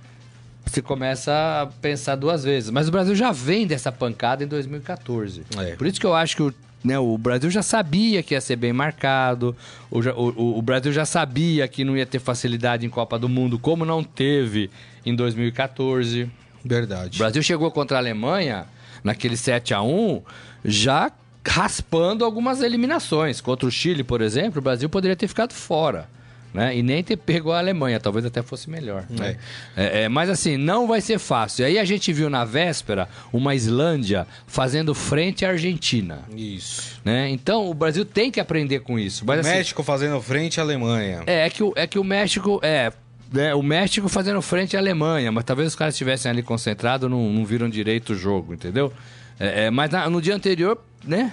[0.65, 2.71] você começa a pensar duas vezes.
[2.71, 5.43] Mas o Brasil já vem dessa pancada em 2014.
[5.59, 5.75] É.
[5.75, 8.57] Por isso que eu acho que o né, o Brasil já sabia que ia ser
[8.57, 9.55] bem marcado,
[9.91, 13.59] o, o, o, Brasil já sabia que não ia ter facilidade em Copa do Mundo,
[13.59, 14.71] como não teve
[15.05, 16.31] em 2014.
[16.65, 17.17] Verdade.
[17.17, 18.67] O Brasil chegou contra a Alemanha,
[19.03, 20.23] naquele 7 a 1
[20.65, 21.11] já
[21.47, 23.41] raspando algumas eliminações.
[23.41, 26.09] Contra o Chile, por exemplo, o Brasil poderia ter ficado fora
[26.53, 26.77] né?
[26.77, 29.05] E nem ter pego a Alemanha, talvez até fosse melhor.
[29.09, 29.37] Né?
[29.77, 30.05] É.
[30.05, 31.65] É, mas assim, não vai ser fácil.
[31.65, 36.21] Aí a gente viu na véspera uma Islândia fazendo frente à Argentina.
[36.37, 37.01] Isso.
[37.05, 37.31] Né?
[37.31, 39.25] Então o Brasil tem que aprender com isso.
[39.27, 41.23] Mas, o assim, México fazendo frente à Alemanha.
[41.27, 42.61] É, é que, o, é que o México.
[42.63, 42.93] É,
[43.33, 47.33] né, o México fazendo frente à Alemanha, mas talvez os caras estivessem ali concentrados, não,
[47.33, 48.93] não viram direito o jogo, entendeu?
[49.41, 51.33] É, é, mas na, no dia anterior, né?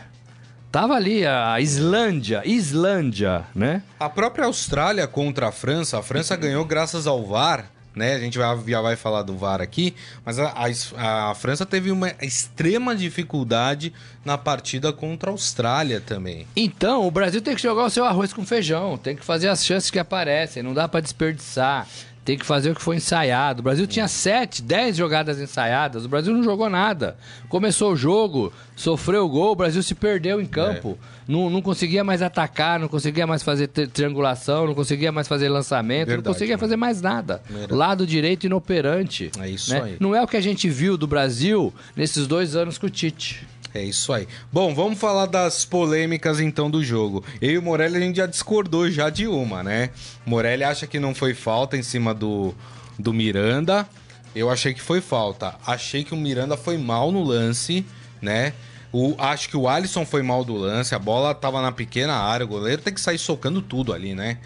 [0.71, 3.81] Tava ali a Islândia, Islândia, né?
[3.99, 8.13] A própria Austrália contra a França, a França ganhou graças ao VAR, né?
[8.13, 10.53] A gente vai, já vai falar do VAR aqui, mas a,
[10.95, 13.91] a, a, França teve uma extrema dificuldade
[14.23, 16.45] na partida contra a Austrália também.
[16.55, 19.65] Então, o Brasil tem que jogar o seu arroz com feijão, tem que fazer as
[19.65, 21.87] chances que aparecem, não dá para desperdiçar
[22.23, 23.61] tem que fazer o que foi ensaiado.
[23.61, 27.17] O Brasil tinha 7, 10 jogadas ensaiadas, o Brasil não jogou nada.
[27.47, 30.97] Começou o jogo, sofreu o gol, o Brasil se perdeu em campo.
[31.01, 31.19] É.
[31.31, 36.07] Não, não conseguia mais atacar, não conseguia mais fazer triangulação, não conseguia mais fazer lançamento,
[36.07, 37.41] Verdade, não conseguia fazer mais nada.
[37.47, 37.73] Verdade.
[37.73, 39.31] Lado direito inoperante.
[39.39, 39.81] É isso né?
[39.81, 39.97] aí.
[39.99, 43.47] Não é o que a gente viu do Brasil nesses dois anos com o Tite.
[43.73, 44.27] É isso aí.
[44.51, 47.23] Bom, vamos falar das polêmicas então do jogo.
[47.39, 49.91] Eu e o Morelli a gente já discordou já de uma, né?
[50.25, 52.53] Morelli acha que não foi falta em cima do,
[52.97, 53.87] do Miranda.
[54.35, 55.55] Eu achei que foi falta.
[55.65, 57.85] Achei que o Miranda foi mal no lance,
[58.21, 58.53] né?
[58.91, 60.95] O, acho que o Alisson foi mal do lance.
[60.95, 62.45] A bola tava na pequena área.
[62.45, 64.37] O goleiro tem que sair socando tudo ali, né?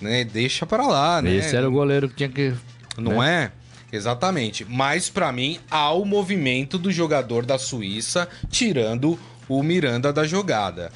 [0.00, 0.24] né?
[0.24, 1.34] Deixa para lá, né?
[1.34, 2.54] Esse era o goleiro que tinha que.
[2.98, 3.44] Não né?
[3.44, 3.65] é?
[3.92, 4.64] Exatamente.
[4.68, 9.18] Mas para mim há o movimento do jogador da Suíça tirando
[9.48, 10.90] o Miranda da jogada.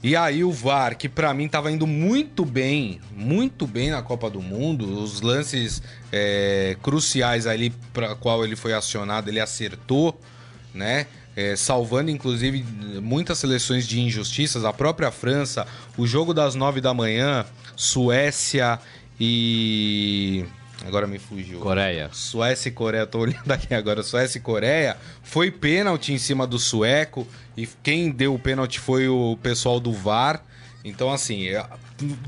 [0.00, 4.30] E aí o VAR, que para mim estava indo muito bem, muito bem na Copa
[4.30, 10.18] do Mundo, os lances é, cruciais ali para qual ele foi acionado, ele acertou,
[10.72, 11.06] né?
[11.34, 12.64] É, salvando inclusive
[13.00, 17.44] muitas seleções de injustiças, a própria França, o jogo das nove da manhã,
[17.76, 18.78] Suécia
[19.20, 20.44] e
[20.86, 21.58] Agora me fugiu.
[21.60, 22.08] Coreia.
[22.12, 24.02] Suécia e Coreia, tô olhando aqui agora.
[24.02, 24.96] Suécia e Coreia.
[25.22, 27.26] Foi pênalti em cima do sueco.
[27.56, 30.42] E quem deu o pênalti foi o pessoal do VAR.
[30.84, 31.46] Então, assim,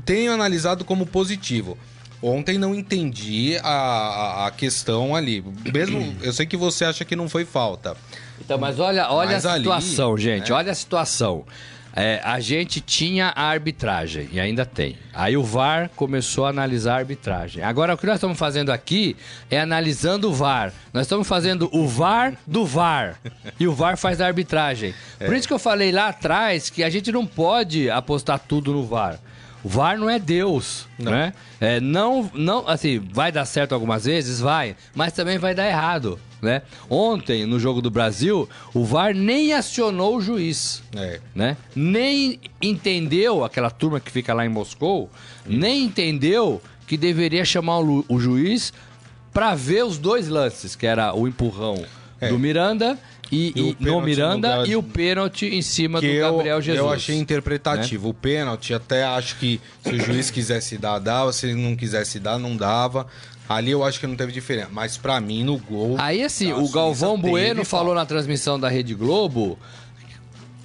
[0.05, 1.77] tenho analisado como positivo.
[2.21, 5.43] Ontem não entendi a, a questão ali.
[5.73, 7.97] Mesmo, eu sei que você acha que não foi falta.
[8.39, 10.49] Então, mas olha, olha mas a situação, ali, gente.
[10.49, 10.55] Né?
[10.55, 11.45] Olha a situação.
[11.93, 14.97] É, a gente tinha a arbitragem e ainda tem.
[15.13, 17.63] Aí o VAR começou a analisar a arbitragem.
[17.63, 19.15] Agora o que nós estamos fazendo aqui
[19.49, 20.73] é analisando o VAR.
[20.93, 23.17] Nós estamos fazendo o VAR do VAR.
[23.59, 24.93] E o VAR faz a arbitragem.
[25.19, 25.25] É.
[25.25, 28.85] Por isso que eu falei lá atrás que a gente não pode apostar tudo no
[28.85, 29.19] VAR.
[29.63, 31.11] O VAR não é Deus, não.
[31.11, 31.33] né?
[31.59, 36.19] É, não, não, assim, vai dar certo algumas vezes, vai, mas também vai dar errado
[36.41, 36.61] né?
[36.89, 41.19] Ontem, no jogo do Brasil, o VAR nem acionou o juiz, é.
[41.35, 41.57] né?
[41.75, 45.09] Nem entendeu, aquela turma que fica lá em Moscou,
[45.45, 48.73] nem entendeu que deveria chamar o, o juiz
[49.31, 51.85] para ver os dois lances, que era o empurrão
[52.19, 52.29] é.
[52.29, 52.97] do Miranda
[53.31, 54.67] e, e, e no Miranda no...
[54.67, 56.85] e o pênalti em cima que do Gabriel eu, Jesus.
[56.85, 58.07] Eu achei interpretativo.
[58.07, 58.09] Né?
[58.09, 61.31] O pênalti, até acho que se o juiz quisesse dar, dava.
[61.31, 63.07] Se ele não quisesse dar, não dava.
[63.51, 64.69] Ali eu acho que não teve diferença.
[64.71, 65.95] Mas para mim, no gol.
[65.97, 69.57] Aí assim, o Galvão Bueno falou na transmissão da Rede Globo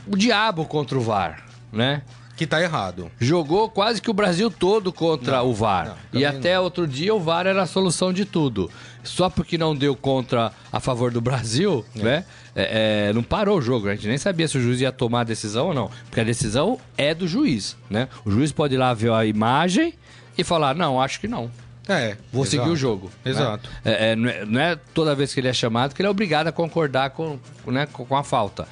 [0.07, 2.03] o diabo contra o VAR, né?
[2.37, 3.11] Que tá errado.
[3.18, 5.96] Jogou quase que o Brasil todo contra não, o VAR.
[6.12, 6.64] Não, e até não.
[6.64, 8.70] outro dia o VAR era a solução de tudo.
[9.03, 12.03] Só porque não deu contra a favor do Brasil, é.
[12.03, 12.25] né?
[12.55, 13.88] É, é, não parou o jogo.
[13.88, 15.90] A gente nem sabia se o juiz ia tomar a decisão ou não.
[16.05, 18.09] Porque a decisão é do juiz, né?
[18.25, 19.94] O juiz pode ir lá ver a imagem
[20.37, 21.51] e falar, não, acho que não.
[21.88, 22.51] É, Vou exato.
[22.62, 23.11] seguir o jogo.
[23.25, 23.31] né?
[23.31, 23.70] Exato.
[23.85, 26.11] É, é, não, é, não é toda vez que ele é chamado que ele é
[26.11, 28.66] obrigado a concordar com, né, com, a falta.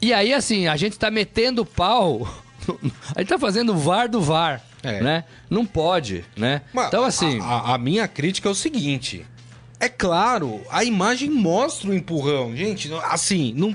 [0.00, 2.28] E aí, assim, a gente tá metendo pau.
[3.16, 4.62] A gente tá fazendo o VAR do VAR.
[4.84, 5.00] É.
[5.00, 5.24] Né?
[5.50, 6.62] Não pode, né?
[6.72, 7.40] Mas então, assim.
[7.40, 9.24] A, a- a minha crítica é o seguinte.
[9.80, 12.54] É claro, a imagem mostra o empurrão.
[12.56, 13.74] Gente, não- assim, não.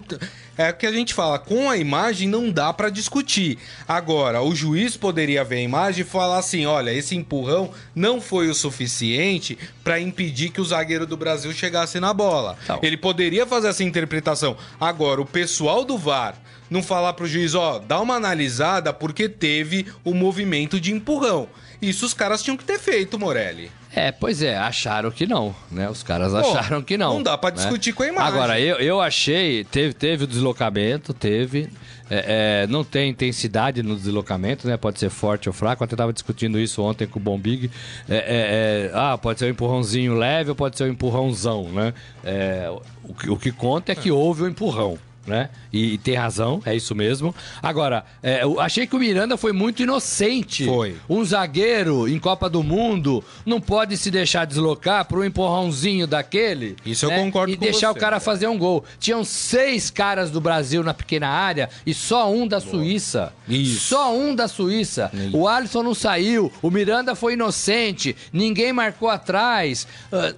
[0.57, 3.59] É o que a gente fala, com a imagem não dá pra discutir.
[3.87, 8.49] Agora, o juiz poderia ver a imagem e falar assim: olha, esse empurrão não foi
[8.49, 12.57] o suficiente pra impedir que o zagueiro do Brasil chegasse na bola.
[12.63, 12.79] Então.
[12.81, 14.57] Ele poderia fazer essa interpretação.
[14.79, 16.35] Agora, o pessoal do VAR
[16.69, 21.47] não falar pro juiz, ó, dá uma analisada porque teve o movimento de empurrão.
[21.81, 23.71] Isso os caras tinham que ter feito, Morelli.
[23.97, 25.89] É, pois é, acharam que não, né?
[25.89, 27.15] Os caras acharam que não.
[27.15, 27.55] não dá pra né?
[27.55, 28.33] discutir com a imagem.
[28.33, 31.67] Agora, eu, eu achei, teve, teve o deslocamento, teve.
[32.09, 34.77] é, é, não tem intensidade no deslocamento, né?
[34.77, 35.81] Pode ser forte ou fraco.
[35.83, 37.71] Eu até tava discutindo isso ontem com o Bombig.
[38.07, 41.93] É, é, é, ah, pode ser um empurrãozinho leve ou pode ser um empurrãozão, né?
[42.23, 42.69] É,
[43.03, 44.97] o, que- o que conta é que houve o empurrão.
[45.27, 45.49] Né?
[45.73, 47.35] E, e tem razão, é isso mesmo.
[47.61, 50.65] Agora, é, eu achei que o Miranda foi muito inocente.
[50.65, 50.95] Foi.
[51.09, 56.77] Um zagueiro em Copa do Mundo não pode se deixar deslocar por um empurrãozinho daquele.
[56.85, 57.17] Isso eu né?
[57.17, 57.97] concordo E com deixar você.
[57.97, 58.85] o cara fazer um gol.
[58.99, 63.33] Tinham seis caras do Brasil na pequena área e só um da Suíça.
[63.49, 63.81] Isso.
[63.89, 65.11] Só um da Suíça.
[65.33, 69.85] O Alisson não saiu, o Miranda foi inocente, ninguém marcou atrás.
[70.09, 70.33] Ah,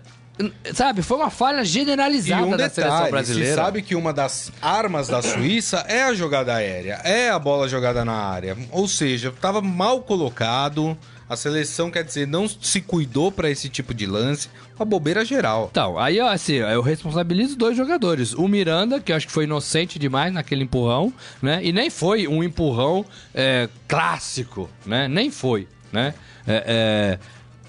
[0.73, 3.49] sabe, foi uma falha E generalizada um da seleção detalhe, brasileira.
[3.49, 7.67] se sabe que uma das armas da Suíça é a jogada aérea, é a bola
[7.67, 8.57] jogada na área.
[8.71, 10.97] Ou seja, estava mal colocado.
[11.29, 14.49] A seleção, quer dizer, não se cuidou pra esse tipo de lance.
[14.75, 15.67] Uma bobeira geral.
[15.69, 18.33] Então, aí ó, assim, eu responsabilizo dois jogadores.
[18.33, 21.59] O Miranda, que eu acho que foi inocente demais naquele empurrão, né?
[21.61, 25.07] E nem foi um empurrão é, clássico, né?
[25.07, 26.15] Nem foi, né?
[26.47, 27.19] É, é,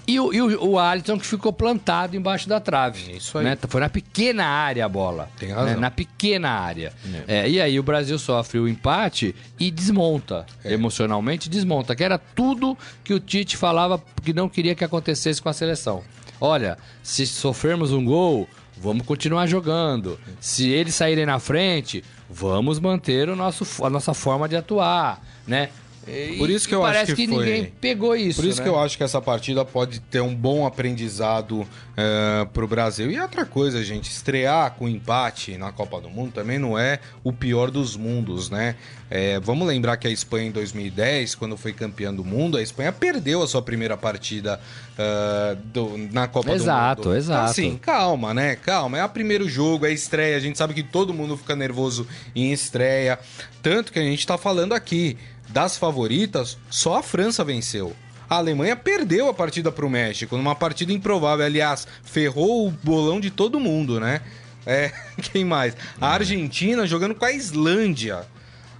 [0.07, 3.15] E, o, e o, o Alisson que ficou plantado embaixo da trave.
[3.15, 3.45] Isso aí.
[3.45, 3.57] Né?
[3.67, 5.29] Foi na pequena área a bola.
[5.37, 5.73] Tem razão.
[5.73, 5.75] né?
[5.75, 6.91] Na pequena área.
[7.27, 10.45] É, e aí o Brasil sofre o empate e desmonta.
[10.63, 10.73] É.
[10.73, 11.95] Emocionalmente desmonta.
[11.95, 16.03] Que era tudo que o Tite falava que não queria que acontecesse com a seleção.
[16.39, 20.19] Olha, se sofrermos um gol, vamos continuar jogando.
[20.39, 25.69] Se eles saírem na frente, vamos manter o nosso, a nossa forma de atuar, né?
[26.07, 28.41] E- Por isso que eu acho parece que que, foi- ninguém pegou isso.
[28.41, 28.63] Por isso né?
[28.63, 33.11] que eu acho que essa partida pode ter um bom aprendizado eh, pro Brasil.
[33.11, 37.31] E outra coisa, gente, estrear com empate na Copa do Mundo também não é o
[37.31, 38.75] pior dos mundos, né?
[39.09, 42.91] Eh, vamos lembrar que a Espanha em 2010, quando foi campeã do mundo, a Espanha
[42.91, 44.59] perdeu a sua primeira partida
[44.97, 47.17] eh, do- na Copa Exato, do Mundo.
[47.17, 47.39] exato.
[47.41, 48.55] Então, assim, calma, né?
[48.55, 48.97] Calma.
[48.97, 50.35] É o primeiro jogo, é a estreia.
[50.37, 53.19] A gente sabe que todo mundo fica nervoso em estreia.
[53.61, 55.17] Tanto que a gente tá falando aqui
[55.51, 57.95] das favoritas, só a França venceu.
[58.29, 61.45] A Alemanha perdeu a partida pro México, numa partida improvável.
[61.45, 64.21] Aliás, ferrou o bolão de todo mundo, né?
[64.65, 65.75] É, quem mais?
[65.99, 68.25] A Argentina jogando com a Islândia.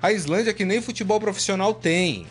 [0.01, 2.25] A Islândia que nem futebol profissional tem.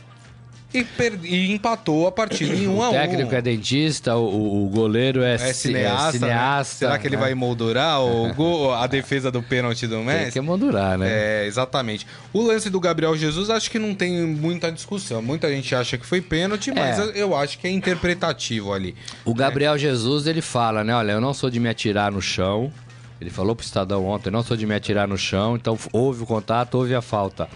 [0.72, 0.87] E,
[1.24, 4.68] e empatou a partida em 1 O a 1 técnico é dentista, o- o, o
[4.68, 6.04] goleiro é, é ci- cineasta.
[6.04, 6.12] né?
[6.12, 7.22] cineasta, Será que ele né?
[7.22, 10.33] vai moldurar o gol, a defesa do pênalti do Tem Messi?
[10.33, 11.09] que moldurar, né?
[11.11, 12.06] É, exatamente.
[12.33, 15.20] O lance do Gabriel Jesus, acho que não tem muita discussão.
[15.20, 17.02] Muita gente acha que foi pênalti, mas É.
[17.02, 18.94] eu- eu acho que é interpretativo ali.
[19.24, 20.94] O Gabriel Jesus, ele fala, né?
[20.94, 22.72] Olha, eu não sou de me atirar no chão.
[23.20, 25.56] Ele falou pro Estadão ontem, eu não sou de me atirar no chão.
[25.56, 27.48] Então houve o contato, houve a falta.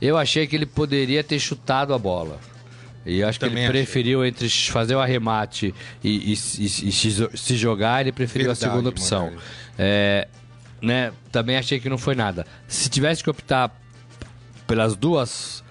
[0.00, 2.40] Eu achei que ele poderia ter chutado a bola.
[3.04, 3.82] E acho que Também ele achei.
[3.82, 8.68] preferiu entre fazer o arremate e, e- e- e se jogar, ele preferiu Verdade, a
[8.70, 9.32] segunda opção.
[9.78, 10.28] É,
[10.80, 12.46] né, também achei que não foi nada.
[12.68, 13.76] Se tivesse que optar
[14.66, 15.62] pelas duas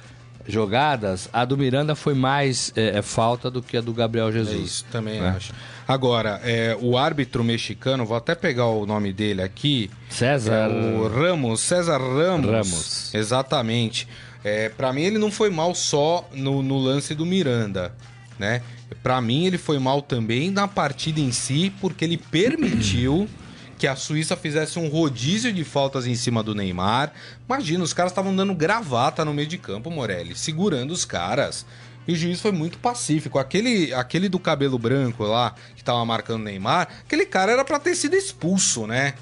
[0.47, 4.31] jogadas, a do Miranda foi mais é, é, falta do que a do Gabriel É
[4.33, 4.61] Jesus.
[4.61, 5.29] isso, também né?
[5.29, 5.53] acho.
[5.87, 9.89] Agora, é, o árbitro mexicano, vou até pegar o nome dele aqui.
[10.09, 10.53] César.
[10.53, 12.49] É o Ramos, César Ramos.
[12.49, 13.13] Ramos.
[13.13, 14.07] Exatamente.
[14.43, 17.93] É, para mim, ele não foi mal só no, no lance do Miranda,
[18.39, 18.61] né?
[19.03, 23.29] Para mim, ele foi mal também na partida em si, porque ele permitiu
[23.77, 27.13] que a Suíça fizesse um rodízio de faltas em cima do Neymar.
[27.47, 31.65] Imagina, os caras estavam dando gravata no meio de campo, Morelli, segurando os caras.
[32.07, 33.37] E o juiz foi muito pacífico.
[33.37, 37.79] Aquele, aquele do cabelo branco lá, que tava marcando o Neymar, aquele cara era pra
[37.79, 39.13] ter sido expulso, né?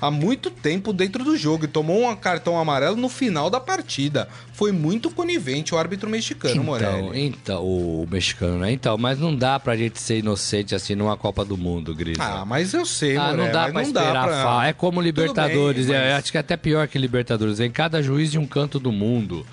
[0.00, 4.28] Há muito tempo dentro do jogo e tomou um cartão amarelo no final da partida.
[4.52, 7.26] Foi muito conivente o árbitro mexicano, Então, Morelli.
[7.26, 8.70] então, o mexicano, né?
[8.72, 12.22] Então, mas não dá pra gente ser inocente assim numa Copa do Mundo, Grisa.
[12.22, 13.38] Ah, mas eu sei, Ah, Morelli.
[13.42, 14.42] não dá mas pra não esperar dá pra...
[14.44, 15.86] fa- É como Libertadores.
[15.86, 17.60] bem, é, mas- acho que é até pior que Libertadores.
[17.60, 19.44] Em cada juiz de um canto do mundo.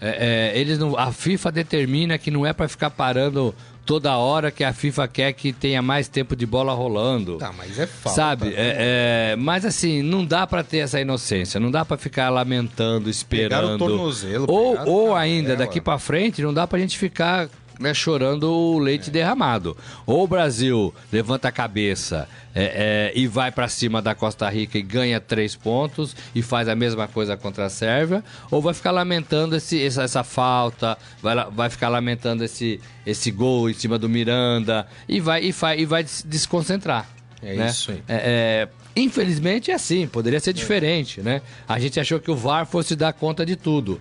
[0.00, 4.50] É, é, eles não, a FIFA determina que não é pra ficar parando toda hora
[4.50, 7.36] que a FIFA quer que tenha mais tempo de bola rolando.
[7.38, 8.16] Tá, mas é falta.
[8.16, 8.48] Sabe?
[8.56, 13.04] É, é, mas assim, não dá pra ter essa inocência, não dá pra ficar lamentando,
[13.04, 13.78] Pegaram o esperando.
[13.78, 18.78] tornozelo, ou ou ainda, daqui pra frente, não dá pra gente ficar né, chorando o
[18.78, 19.76] leite derramado.
[20.06, 24.78] Ou o Brasil levanta a cabeça é, é, e vai pra cima da Costa Rica
[24.78, 28.90] e ganha três pontos e faz a mesma coisa contra a Sérvia, ou vai ficar
[28.92, 34.08] lamentando esse, essa, essa falta, vai, vai ficar lamentando esse, esse gol em cima do
[34.08, 37.08] Miranda e vai, e vai, e vai des- desconcentrar.
[37.42, 37.66] É né?
[37.66, 38.02] isso aí.
[38.08, 41.42] É, é, infelizmente é assim, poderia ser diferente, né?
[41.68, 44.00] A gente achou que o VAR fosse dar conta de tudo.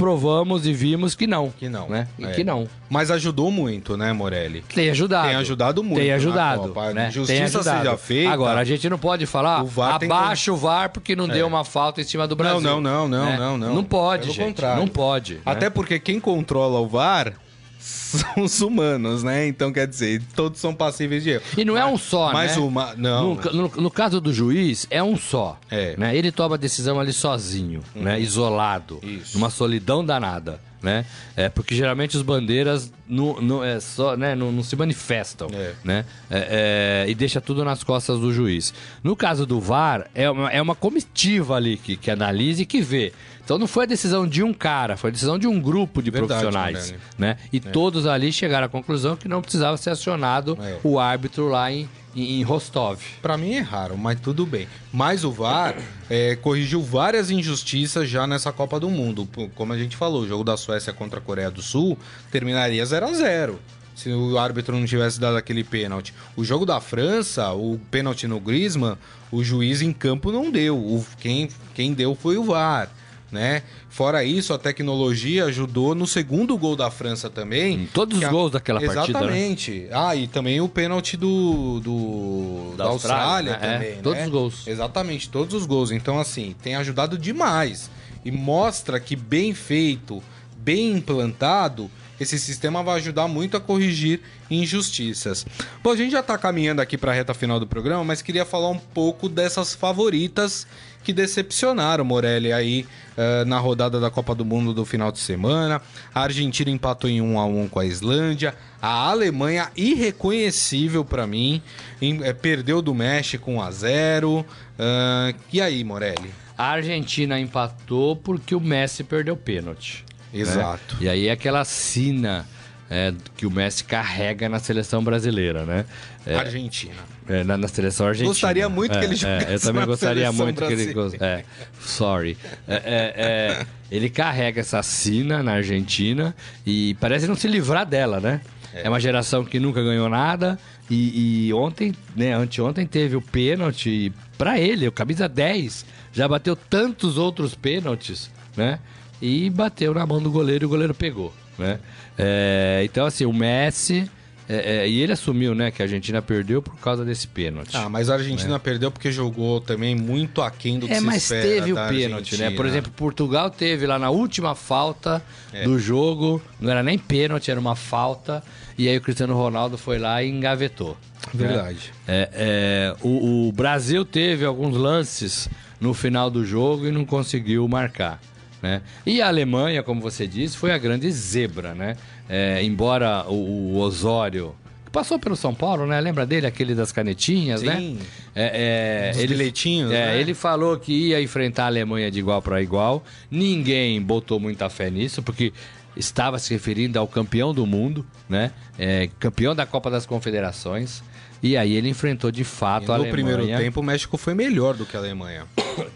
[0.00, 1.50] Provamos e vimos que não.
[1.50, 1.88] Que não.
[1.88, 2.08] Né?
[2.18, 2.30] E É.
[2.32, 2.66] que não.
[2.88, 4.64] Mas ajudou muito, né, Morelli?
[4.74, 5.28] Tem ajudado.
[5.28, 6.74] Tem ajudado muito Tem ajudado.
[6.94, 7.10] Né?
[7.10, 7.78] Justiça Tem ajudado.
[7.84, 8.32] seja feita.
[8.32, 11.64] Agora, a gente não pode falar VAR tem abaixo o VAR porque não deu uma
[11.64, 12.60] falta em cima do Brasil.
[12.60, 13.36] não, não, não, né?
[13.38, 13.74] não, não.
[13.74, 14.46] Não pode, Pelo gente.
[14.46, 14.80] contrário.
[14.80, 15.34] Não pode.
[15.34, 15.40] né?
[15.44, 17.34] Até porque quem controla o VAR
[17.80, 19.46] são os humanos, né?
[19.46, 21.42] Então, quer dizer, todos são passíveis de erro.
[21.56, 22.62] E não é um só, Mas né?
[22.62, 22.94] uma...
[22.96, 23.34] Não.
[23.34, 25.58] No, no- no caso do juiz, é um só.
[25.70, 25.94] É.
[25.96, 26.16] Né?
[26.16, 28.20] Ele toma a decisão ali sozinho, né?
[28.20, 29.36] isolado, Isso.
[29.38, 30.60] numa solidão danada.
[30.82, 31.04] Né?
[31.36, 34.34] É, porque geralmente os bandeiras não, não, é só, né?
[34.34, 35.48] não, não se manifestam.
[35.52, 35.72] É.
[35.84, 36.04] Né?
[36.30, 38.72] É, é, e deixa tudo nas costas do juiz.
[39.02, 42.80] No caso do VAR, é uma, é uma comitiva ali que, que analisa e que
[42.80, 43.12] vê.
[43.44, 46.10] Então não foi a decisão de um cara, foi a decisão de um grupo de
[46.10, 46.94] Verdade, profissionais.
[47.18, 47.36] Né?
[47.52, 50.78] E todos ali chegaram à conclusão que não precisava ser acionado É.
[50.84, 53.00] o árbitro lá em, em, Rostov.
[53.20, 54.68] Pra mim erraram, mas tudo bem.
[54.92, 55.76] Mas o VAR
[56.08, 59.28] é, corrigiu várias injustiças já nessa Copa do Mundo.
[59.54, 61.98] Como a gente falou, o jogo da Suécia contra a Coreia do Sul
[62.30, 63.60] terminaria 0 a 0
[63.94, 66.14] se o árbitro não tivesse dado aquele pênalti.
[66.34, 68.96] O jogo da França, o pênalti no Griezmann,
[69.30, 70.76] o juiz em campo não deu.
[70.76, 72.88] O, quem, quem deu foi o VAR.
[73.30, 73.62] Né?
[73.88, 77.82] Fora isso, a tecnologia ajudou no segundo gol da França também.
[77.82, 79.26] Em todos os a- gols daquela partida, né?
[79.26, 79.86] Exatamente.
[79.92, 83.66] Ah, e também o pênalti do, do Da da, Austrália, Austrália, né?
[83.66, 84.02] É, também, né?
[84.02, 84.66] todos os gols.
[84.66, 85.92] Exatamente, todos os gols.
[85.92, 87.88] Então, assim, tem ajudado demais.
[88.24, 90.20] E mostra que bem feito,
[90.56, 91.88] bem implantado,
[92.18, 95.46] esse sistema vai ajudar muito a corrigir injustiças.
[95.82, 98.44] Bom, a gente já tá caminhando aqui para a reta final do programa, mas queria
[98.44, 100.66] falar um pouco dessas favoritas
[101.02, 102.86] que decepcionaram Morelli aí
[103.16, 105.80] eh, na rodada da Copa do Mundo do final de semana.
[106.14, 108.54] A Argentina empatou em 1 a 1 com a Islândia.
[108.82, 111.62] A Alemanha irreconhecível para mim,
[112.00, 114.44] em- eh, perdeu do México 1 a 0.
[114.78, 116.30] Ah, e aí, Morelli?
[116.56, 120.04] A Argentina empatou porque o Messi perdeu o pênalti.
[120.32, 120.40] né?
[120.40, 120.96] Exato.
[121.00, 122.46] E aí é aquela sina
[122.90, 125.84] é, que o Messi carrega na seleção brasileira, né?
[126.26, 126.94] É, Argentina.
[127.30, 128.28] É, na, na seleção argentina.
[128.28, 130.94] Gostaria muito que É, ele é, jogasse Eu também gostaria muito que ele.
[131.20, 131.44] É,
[131.80, 132.36] sorry.
[132.66, 136.34] É, é, é, ele carrega essa sina na Argentina
[136.66, 138.40] e parece não se livrar dela, né?
[138.74, 140.58] É, uma geração que nunca ganhou nada
[140.90, 146.56] e, e ontem, né, anteontem teve o pênalti pra ele, o camisa 10, já bateu
[146.56, 148.80] tantos outros pênaltis, né?
[149.22, 151.78] E bateu na mão do goleiro e o goleiro pegou, né?
[152.18, 154.10] É, então, assim, o Messi...
[154.52, 157.76] é, é, e ele assumiu, né, que a Argentina perdeu por causa desse pênalti.
[157.76, 161.28] Ah, mas a Argentina perdeu porque jogou também muito aquém do que É, se mas
[161.28, 162.02] teve o pênalti,
[162.36, 162.46] né?
[162.46, 162.50] Argentina.
[162.52, 165.62] Por exemplo, Portugal teve lá na última falta É.
[165.64, 168.42] do jogo, não era nem pênalti, era uma falta,
[168.76, 170.96] e aí o Cristiano Ronaldo foi lá e engavetou.
[171.34, 171.46] né?
[171.46, 171.92] Verdade.
[172.08, 175.48] É, é, o, o Brasil teve alguns lances
[175.80, 178.20] no final do jogo e não conseguiu marcar.
[178.62, 178.82] Né?
[179.06, 181.96] E a Alemanha, como você disse, foi a grande zebra, né?
[182.32, 184.54] É, embora o, o Osório
[184.90, 186.00] que passou pelo São Paulo, né?
[186.00, 187.76] Lembra dele, aquele das canetinhas, né?
[187.76, 187.98] Sim.
[188.34, 190.20] É, é, Dos ele, bilhetinhos, é, né?
[190.20, 193.02] ele falou que ia enfrentar a Alemanha de igual para igual.
[193.30, 195.52] Ninguém botou muita fé nisso, porque
[195.96, 198.50] estava se referindo ao campeão do mundo, né?
[198.78, 201.02] É, campeão da Copa das Confederações.
[201.42, 203.12] E aí ele enfrentou de fato a no Alemanha.
[203.12, 205.46] primeiro tempo, o México foi melhor do que a Alemanha.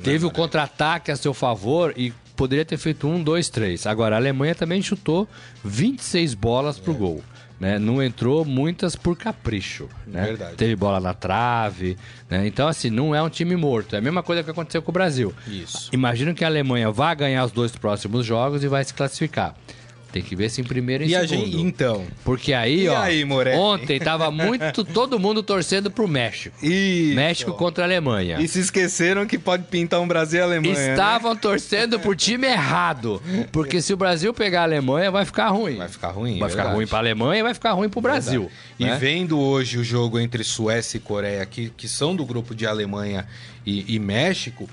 [0.02, 3.86] Teve o contra-ataque a seu favor e poderia ter feito um, dois, três.
[3.86, 5.28] Agora, a Alemanha também chutou
[5.64, 6.80] 26 bolas É.
[6.82, 7.22] pro gol.
[7.60, 7.78] Né?
[7.78, 9.88] Não entrou muitas por capricho.
[10.06, 10.24] Né?
[10.24, 10.56] Verdade.
[10.56, 11.96] Teve bola na trave.
[12.28, 12.46] Né?
[12.46, 13.94] Então, assim, não é um time morto.
[13.94, 15.32] É a mesma coisa que aconteceu com o Brasil.
[15.46, 15.88] Isso.
[15.92, 19.54] Imagino que a Alemanha vai ganhar os dois próximos jogos e vai se classificar.
[20.14, 21.44] Tem que ver se em primeiro e em E a segundo.
[21.46, 22.07] gente, então.
[22.22, 23.24] Porque aí, E ó, aí,
[23.57, 26.55] ontem tava muito todo mundo torcendo pro México.
[26.64, 27.16] Isso.
[27.16, 28.38] México contra a Alemanha.
[28.40, 30.73] E se esqueceram que pode pintar um Brasil e Alemanha.
[30.73, 30.90] né?
[30.92, 33.21] Estavam torcendo pro time errado.
[33.50, 35.79] Porque se o Brasil pegar a Alemanha, vai ficar ruim.
[35.79, 36.77] Vai ficar ruim, Vai é ficar verdade.
[36.77, 38.48] ruim pra Alemanha e vai ficar ruim pro Brasil.
[38.79, 38.96] E né?
[38.96, 43.27] vendo hoje o jogo entre Suécia e Coreia, que, que são do grupo de Alemanha
[43.67, 44.69] e, e México,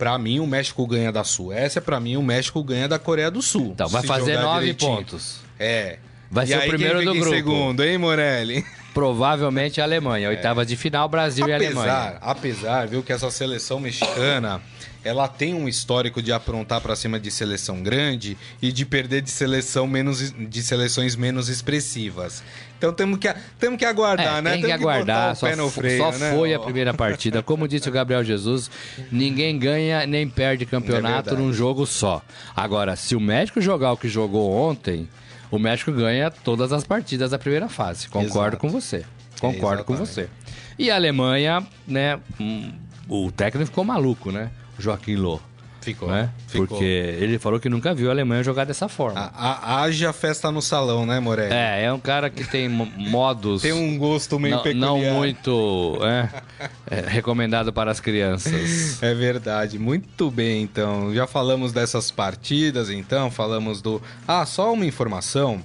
[0.00, 3.42] pra mim o México ganha da Suécia, pra mim o México ganha da Coreia do
[3.42, 3.72] Sul.
[3.74, 4.96] Então, vai fazer nove direitinho.
[4.96, 5.40] pontos.
[5.58, 5.98] É.
[6.30, 7.28] Vai E ser aí, o primeiro do grupo.
[7.28, 8.64] segundo, hein, Morelli?
[8.94, 10.30] Provavelmente a Alemanha.
[10.30, 11.92] Oitavas de final, Brasil e Alemanha.
[11.92, 14.62] Apesar, apesar, viu, que essa seleção mexicana,
[15.04, 19.30] ela tem um histórico de aprontar pra cima de seleção grande e de perder de
[19.30, 22.42] seleção menos de seleções menos expressivas.
[22.78, 24.50] Então temos que temos que aguardar, É, né?
[24.52, 25.32] tem que Temos botar aguardar.
[25.32, 26.32] o Só, freio, só né?
[26.34, 27.42] foi a primeira partida.
[27.42, 28.70] Como disse o Gabriel Jesus,
[29.12, 31.36] ninguém ganha nem perde É campeonato verdade.
[31.36, 32.22] num jogo só.
[32.56, 35.08] Agora, se o México jogar o que jogou ontem,
[35.50, 38.08] o México ganha todas as partidas da primeira fase.
[38.08, 38.58] Concordo Exato.
[38.58, 39.04] com você.
[39.40, 40.30] Concordo com exatamente.
[40.30, 40.50] você.
[40.78, 42.18] E a Alemanha, né?
[42.38, 42.72] hum,
[43.08, 44.50] o técnico ficou maluco, né?
[44.80, 45.38] Joaquim Lô.
[45.82, 46.28] Ficou, Né?
[46.46, 46.66] ficou.
[46.66, 49.18] Porque ele falou que nunca viu a Alemanha jogar dessa forma.
[49.18, 51.54] A- a- haja festa no salão, né, Morelli?
[51.54, 53.62] É, é um cara que tem mo- modos.
[53.62, 54.86] Tem um gosto meio não, peculiar.
[54.90, 56.28] não muito é,
[56.90, 58.52] é, recomendado para as crianças.
[59.00, 61.14] É verdade, muito bem então.
[61.14, 64.02] Já falamos dessas partidas, então, falamos do.
[64.28, 65.64] Ah, só uma informação.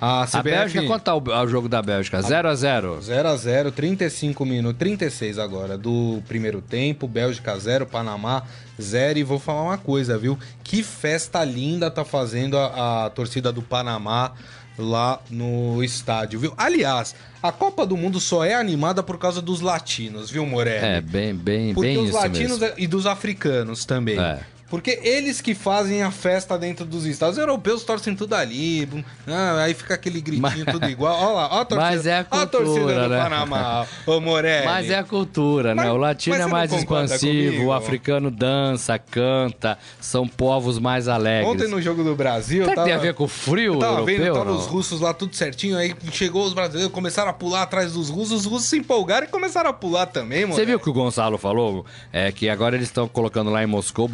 [0.00, 0.42] A A CBF.
[0.42, 2.20] Bélgica, quanto tá o, o jogo da Bélgica?
[2.22, 7.86] 0 a 0 0 a 0 35 minutos, 36 agora do primeiro tempo, Bélgica 0,
[7.86, 8.42] Panamá
[8.80, 10.38] 0 e vou falar uma coisa, viu?
[10.62, 14.32] Que festa linda tá fazendo a, a torcida do Panamá
[14.78, 16.54] lá no estádio, viu?
[16.56, 20.84] Aliás, a Copa do Mundo só é animada por causa dos latinos, viu, Morelli?
[20.86, 22.74] É, bem, bem, Porque bem os latinos mesmo.
[22.78, 24.18] e dos africanos também.
[24.18, 24.38] É.
[24.70, 27.36] Porque eles que fazem a festa dentro dos estados.
[27.36, 28.86] Os europeus torcem tudo ali.
[29.26, 31.18] ah, aí fica aquele gritinho Mas- tudo igual.
[31.18, 33.22] Olha lá, ó a torcida, Mas é a ó a torcida cultura, do né?
[33.22, 34.66] Panamá, ô Morelli.
[34.66, 35.84] Mas é a cultura, né?
[35.84, 37.64] Mas- O latino é mais expansivo, comigo?
[37.64, 41.48] o africano dança, canta, são povos mais alegres.
[41.50, 42.64] Ontem no jogo do Brasil.
[42.64, 42.86] Será que tava...
[42.88, 44.18] tem a ver com o frio Eu tava europeu?
[44.18, 47.92] vendo, tava os russos lá tudo certinho, aí chegou os brasileiros, começaram a pular atrás
[47.94, 50.54] dos russos, os russos se empolgaram e começaram a pular também, mano.
[50.54, 51.86] Você viu o que o Gonçalo falou?
[52.12, 54.06] É que agora eles estão colocando lá em Moscou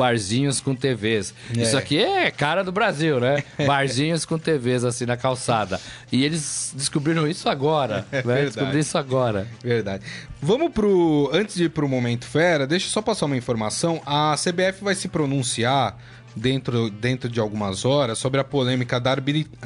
[0.44, 1.34] barzinhos com TVs.
[1.56, 1.62] É.
[1.62, 3.42] Isso aqui é cara do Brasil, né?
[3.66, 5.80] Barzinhos com TVs assim na calçada.
[6.12, 8.06] E eles descobriram isso agora.
[8.12, 8.22] É né?
[8.22, 8.44] verdade.
[8.46, 9.48] Descobriram isso agora.
[9.62, 10.04] Verdade.
[10.40, 11.30] Vamos pro.
[11.32, 14.00] Antes de ir pro Momento Fera, deixa eu só passar uma informação.
[14.04, 15.96] A CBF vai se pronunciar
[16.34, 19.16] dentro, dentro de algumas horas sobre a polêmica da,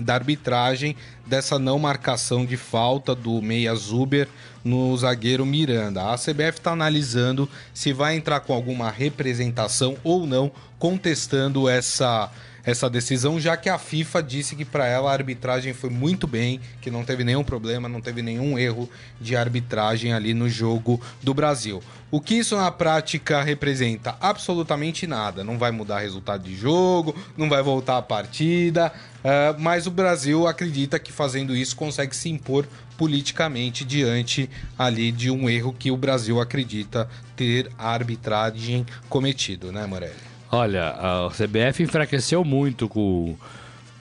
[0.01, 0.97] da arbitragem
[1.27, 4.29] dessa não marcação de falta do Meia Zuber
[4.65, 6.13] no zagueiro Miranda.
[6.13, 12.31] A CBF está analisando se vai entrar com alguma representação ou não, contestando essa
[12.69, 16.61] essa decisão, já que a FIFA disse que para ela a arbitragem foi muito bem,
[16.83, 21.33] que não teve nenhum problema, não teve nenhum erro de arbitragem ali no jogo do
[21.33, 21.83] Brasil.
[22.11, 24.17] O que isso na prática representa?
[24.21, 25.43] Absolutamente nada.
[25.43, 28.93] Não vai mudar resultado de jogo, não vai voltar a partida,
[29.25, 32.67] eh, mas o Brasil acredita que fazendo isso consegue se impor
[32.99, 39.87] politicamente diante ali de um erro que o Brasil acredita ter a arbitragem cometido, né,
[39.87, 40.28] Morelli?
[40.51, 43.37] Olha, a CBF enfraqueceu muito com,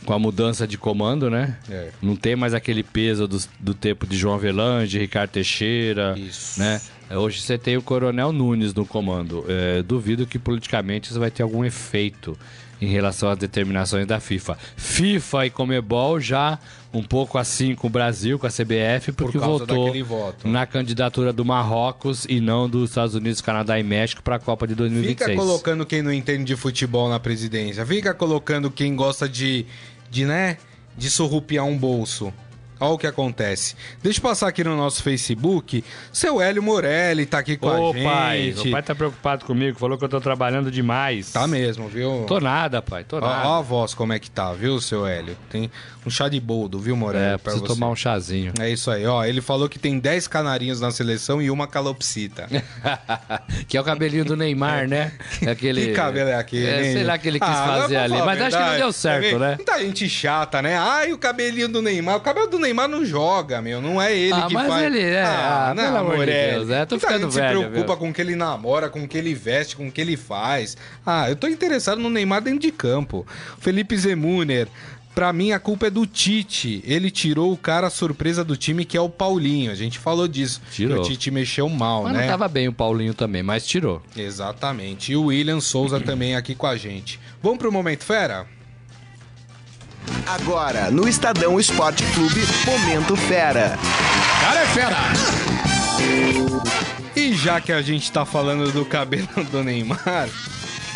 [0.06, 1.58] com a mudança de comando, né?
[1.70, 1.90] É.
[2.02, 6.60] Não tem mais aquele peso do, do tempo de João Avelange, Ricardo Teixeira, Isso.
[6.60, 6.82] né?
[7.10, 9.46] Hoje você tem o Coronel Nunes no comando.
[9.48, 12.38] É, duvido que politicamente isso vai ter algum efeito
[12.82, 14.58] em relação às determinações da FIFA.
[14.76, 16.60] FIFA e Comebol já
[16.98, 20.48] um pouco assim com o Brasil, com a CBF, porque causa votou voto.
[20.48, 24.68] na candidatura do Marrocos e não dos Estados Unidos, Canadá e México para a Copa
[24.68, 25.30] de 2026.
[25.30, 27.86] Fica colocando quem não entende de futebol na presidência.
[27.86, 29.66] Fica colocando quem gosta de,
[30.10, 30.58] de né,
[30.98, 32.34] de surrupiar um bolso.
[32.80, 33.76] Olha o que acontece.
[34.02, 35.84] Deixa eu passar aqui no nosso Facebook.
[36.12, 38.04] Seu Hélio Morelli tá aqui com Ô, a gente.
[38.04, 41.32] pai, o pai tá preocupado comigo, falou que eu tô trabalhando demais.
[41.32, 42.26] Tá mesmo, viu?
[42.28, 43.48] Tô nada, pai, tô Ó, nada.
[43.48, 45.38] ó a voz como é que tá, viu, seu Hélio?
[45.50, 45.72] Tem
[46.06, 47.34] um chá de boldo, viu, Morelli?
[47.34, 48.54] é, preciso tomar um chazinho.
[48.60, 49.26] É isso aí, ó.
[49.26, 52.48] Ele falou que tem 10 canarinhos na seleção e uma calopsita.
[53.68, 55.12] que é o cabelinho do Neymar, né?
[55.50, 55.88] Aquele...
[55.88, 56.66] Que cabelo é aquele?
[56.68, 58.78] É, sei lá que ele quis Ah, fazer ali, mas acho que não verdade.
[58.78, 59.56] deu certo, Tá né?
[59.56, 60.78] Muita gente chata, né?
[60.78, 62.18] Ai, o cabelinho do Neymar.
[62.18, 63.82] O cabelo do Neymar não joga, meu.
[63.82, 64.86] Não é ele Ah, que mas faz.
[64.86, 66.26] ele é- ah, pelo amor de.
[66.26, 67.98] Deus, é, tô Muita ficando gente velho, se preocupa viu?
[67.98, 70.76] com o que ele namora, com o que ele veste, com o que ele faz.
[71.06, 73.26] Ah, eu tô interessado no Neymar dentro de campo.
[73.60, 74.68] Felipe Zemuner.
[75.16, 76.84] Pra mim, a culpa é do Tite.
[76.86, 79.72] Ele tirou o cara surpresa do time, que é o Paulinho.
[79.72, 80.62] A gente falou disso.
[80.72, 81.00] Tirou.
[81.00, 82.22] O Tite mexeu mal, Mas né?
[82.22, 84.00] não tava bem o Paulinho também, mas tirou.
[84.16, 85.12] Exatamente.
[85.12, 87.20] E o William Souza também aqui com a gente.
[87.42, 88.46] Vamos pro Momento Fera?
[90.26, 93.78] Agora, no Estadão Esporte Clube, Momento Fera.
[94.42, 94.98] Cara é fera!
[97.16, 100.30] E já que a gente tá falando do cabelo do Neymar,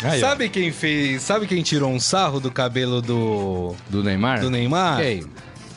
[0.02, 1.22] Aí, sabe quem fez.
[1.22, 3.74] Sabe quem tirou um sarro do cabelo do.
[3.88, 4.40] Do Neymar?
[4.40, 5.00] do Neymar?
[5.00, 5.24] Quem?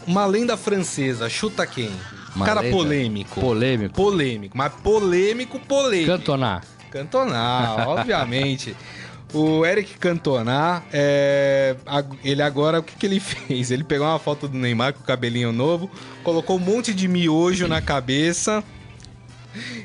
[0.07, 1.29] Uma lenda francesa.
[1.29, 1.91] Chuta quem?
[2.35, 2.75] Uma Cara lenda?
[2.75, 3.39] polêmico.
[3.39, 3.95] Polêmico.
[3.95, 6.11] Polêmico, mas polêmico, polêmico.
[6.11, 6.61] Cantona.
[6.91, 8.75] Cantona, obviamente.
[9.35, 11.75] O Eric Cantona, é,
[12.23, 13.69] ele agora, o que, que ele fez?
[13.69, 15.91] Ele pegou uma foto do Neymar com o cabelinho novo,
[16.23, 18.63] colocou um monte de miojo na cabeça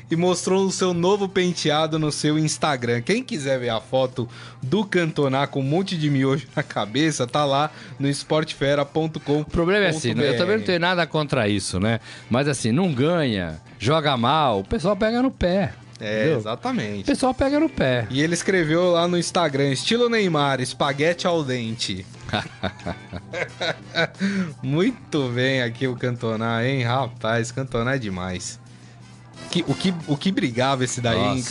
[0.09, 3.01] e mostrou o seu novo penteado no seu Instagram.
[3.01, 4.27] Quem quiser ver a foto
[4.63, 9.41] do Cantona com um monte de miojo na cabeça, tá lá no esportefera.com.
[9.41, 10.29] O problema é assim, né?
[10.29, 11.99] eu também não tenho nada contra isso, né?
[12.29, 15.73] Mas assim, não ganha, joga mal, o pessoal pega no pé.
[16.01, 16.39] É, Entendeu?
[16.39, 17.03] exatamente.
[17.03, 18.07] O pessoal pega no pé.
[18.09, 22.05] E ele escreveu lá no Instagram, estilo Neymar, espaguete ao dente.
[24.63, 26.83] Muito bem aqui o Cantona, hein?
[26.83, 28.59] Rapaz, Cantona é demais.
[29.49, 31.35] Que, o, que, o que brigava esse daí Nossa.
[31.35, 31.41] em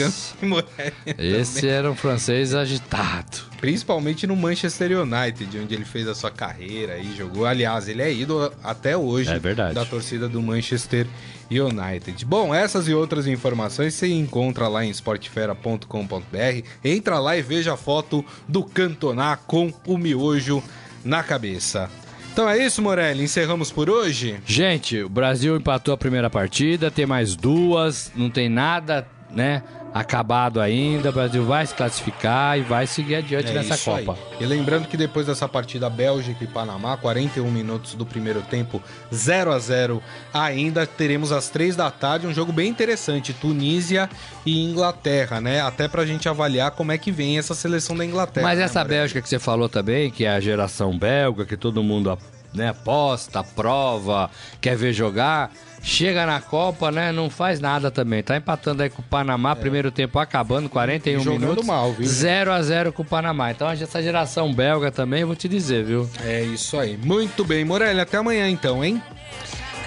[1.19, 1.71] Esse também.
[1.71, 3.39] era um francês agitado.
[3.61, 7.45] Principalmente no Manchester United, onde ele fez a sua carreira e jogou.
[7.45, 11.07] Aliás, ele é ídolo até hoje é da torcida do Manchester
[11.51, 12.25] United.
[12.25, 16.67] Bom, essas e outras informações você encontra lá em esportefera.com.br.
[16.83, 20.63] Entra lá e veja a foto do Cantoná com o miojo
[21.05, 21.91] na cabeça.
[22.33, 23.25] Então é isso, Morelli.
[23.25, 24.41] Encerramos por hoje?
[24.47, 29.63] Gente, o Brasil empatou a primeira partida, tem mais duas, não tem nada, né?
[29.93, 31.11] Acabado ainda.
[31.11, 34.13] O Brasil vai se classificar e vai seguir adiante é nessa Copa.
[34.13, 34.45] Aí.
[34.45, 38.83] E lembrando que depois dessa partida Bélgica e Panamá, 41 minutos do primeiro tempo,
[39.13, 44.09] 0 a 0 ainda teremos às 3 da tarde um jogo bem interessante, Tunísia
[44.45, 45.61] e Inglaterra, né?
[45.61, 48.47] Até pra gente avaliar como é que vem essa seleção da Inglaterra.
[48.47, 51.83] Mas né, essa Bélgica que você falou também, que é a geração belga, que todo
[51.83, 52.17] mundo
[52.55, 54.31] né, aposta, prova,
[54.61, 55.51] quer ver jogar
[55.83, 57.13] chega na Copa, né?
[57.13, 58.23] Não faz nada também.
[58.23, 59.55] Tá empatando aí com o Panamá, é.
[59.55, 61.67] primeiro tempo acabando, 41 Jogando minutos.
[61.67, 62.07] mal, viu?
[62.07, 63.51] 0 a 0 com o Panamá.
[63.51, 66.09] Então essa geração belga também, vou te dizer, viu?
[66.25, 66.97] É isso aí.
[66.97, 69.03] Muito bem, Morelli, até amanhã então, hein?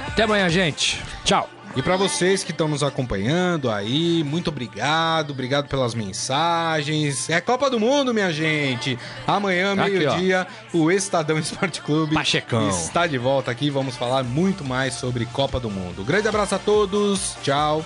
[0.08, 1.02] Até amanhã, gente.
[1.24, 1.50] Tchau.
[1.76, 7.30] E para vocês que estão nos acompanhando aí, muito obrigado, obrigado pelas mensagens.
[7.32, 8.98] É Copa do Mundo, minha gente.
[9.26, 12.70] Amanhã, meio-dia, o Estadão Esporte Clube Pachecão.
[12.70, 13.72] está de volta aqui.
[13.72, 16.04] Vamos falar muito mais sobre Copa do Mundo.
[16.04, 17.36] Grande abraço a todos.
[17.42, 17.84] Tchau.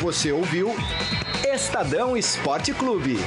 [0.00, 0.76] Você ouviu
[1.52, 3.18] Estadão Esporte Clube.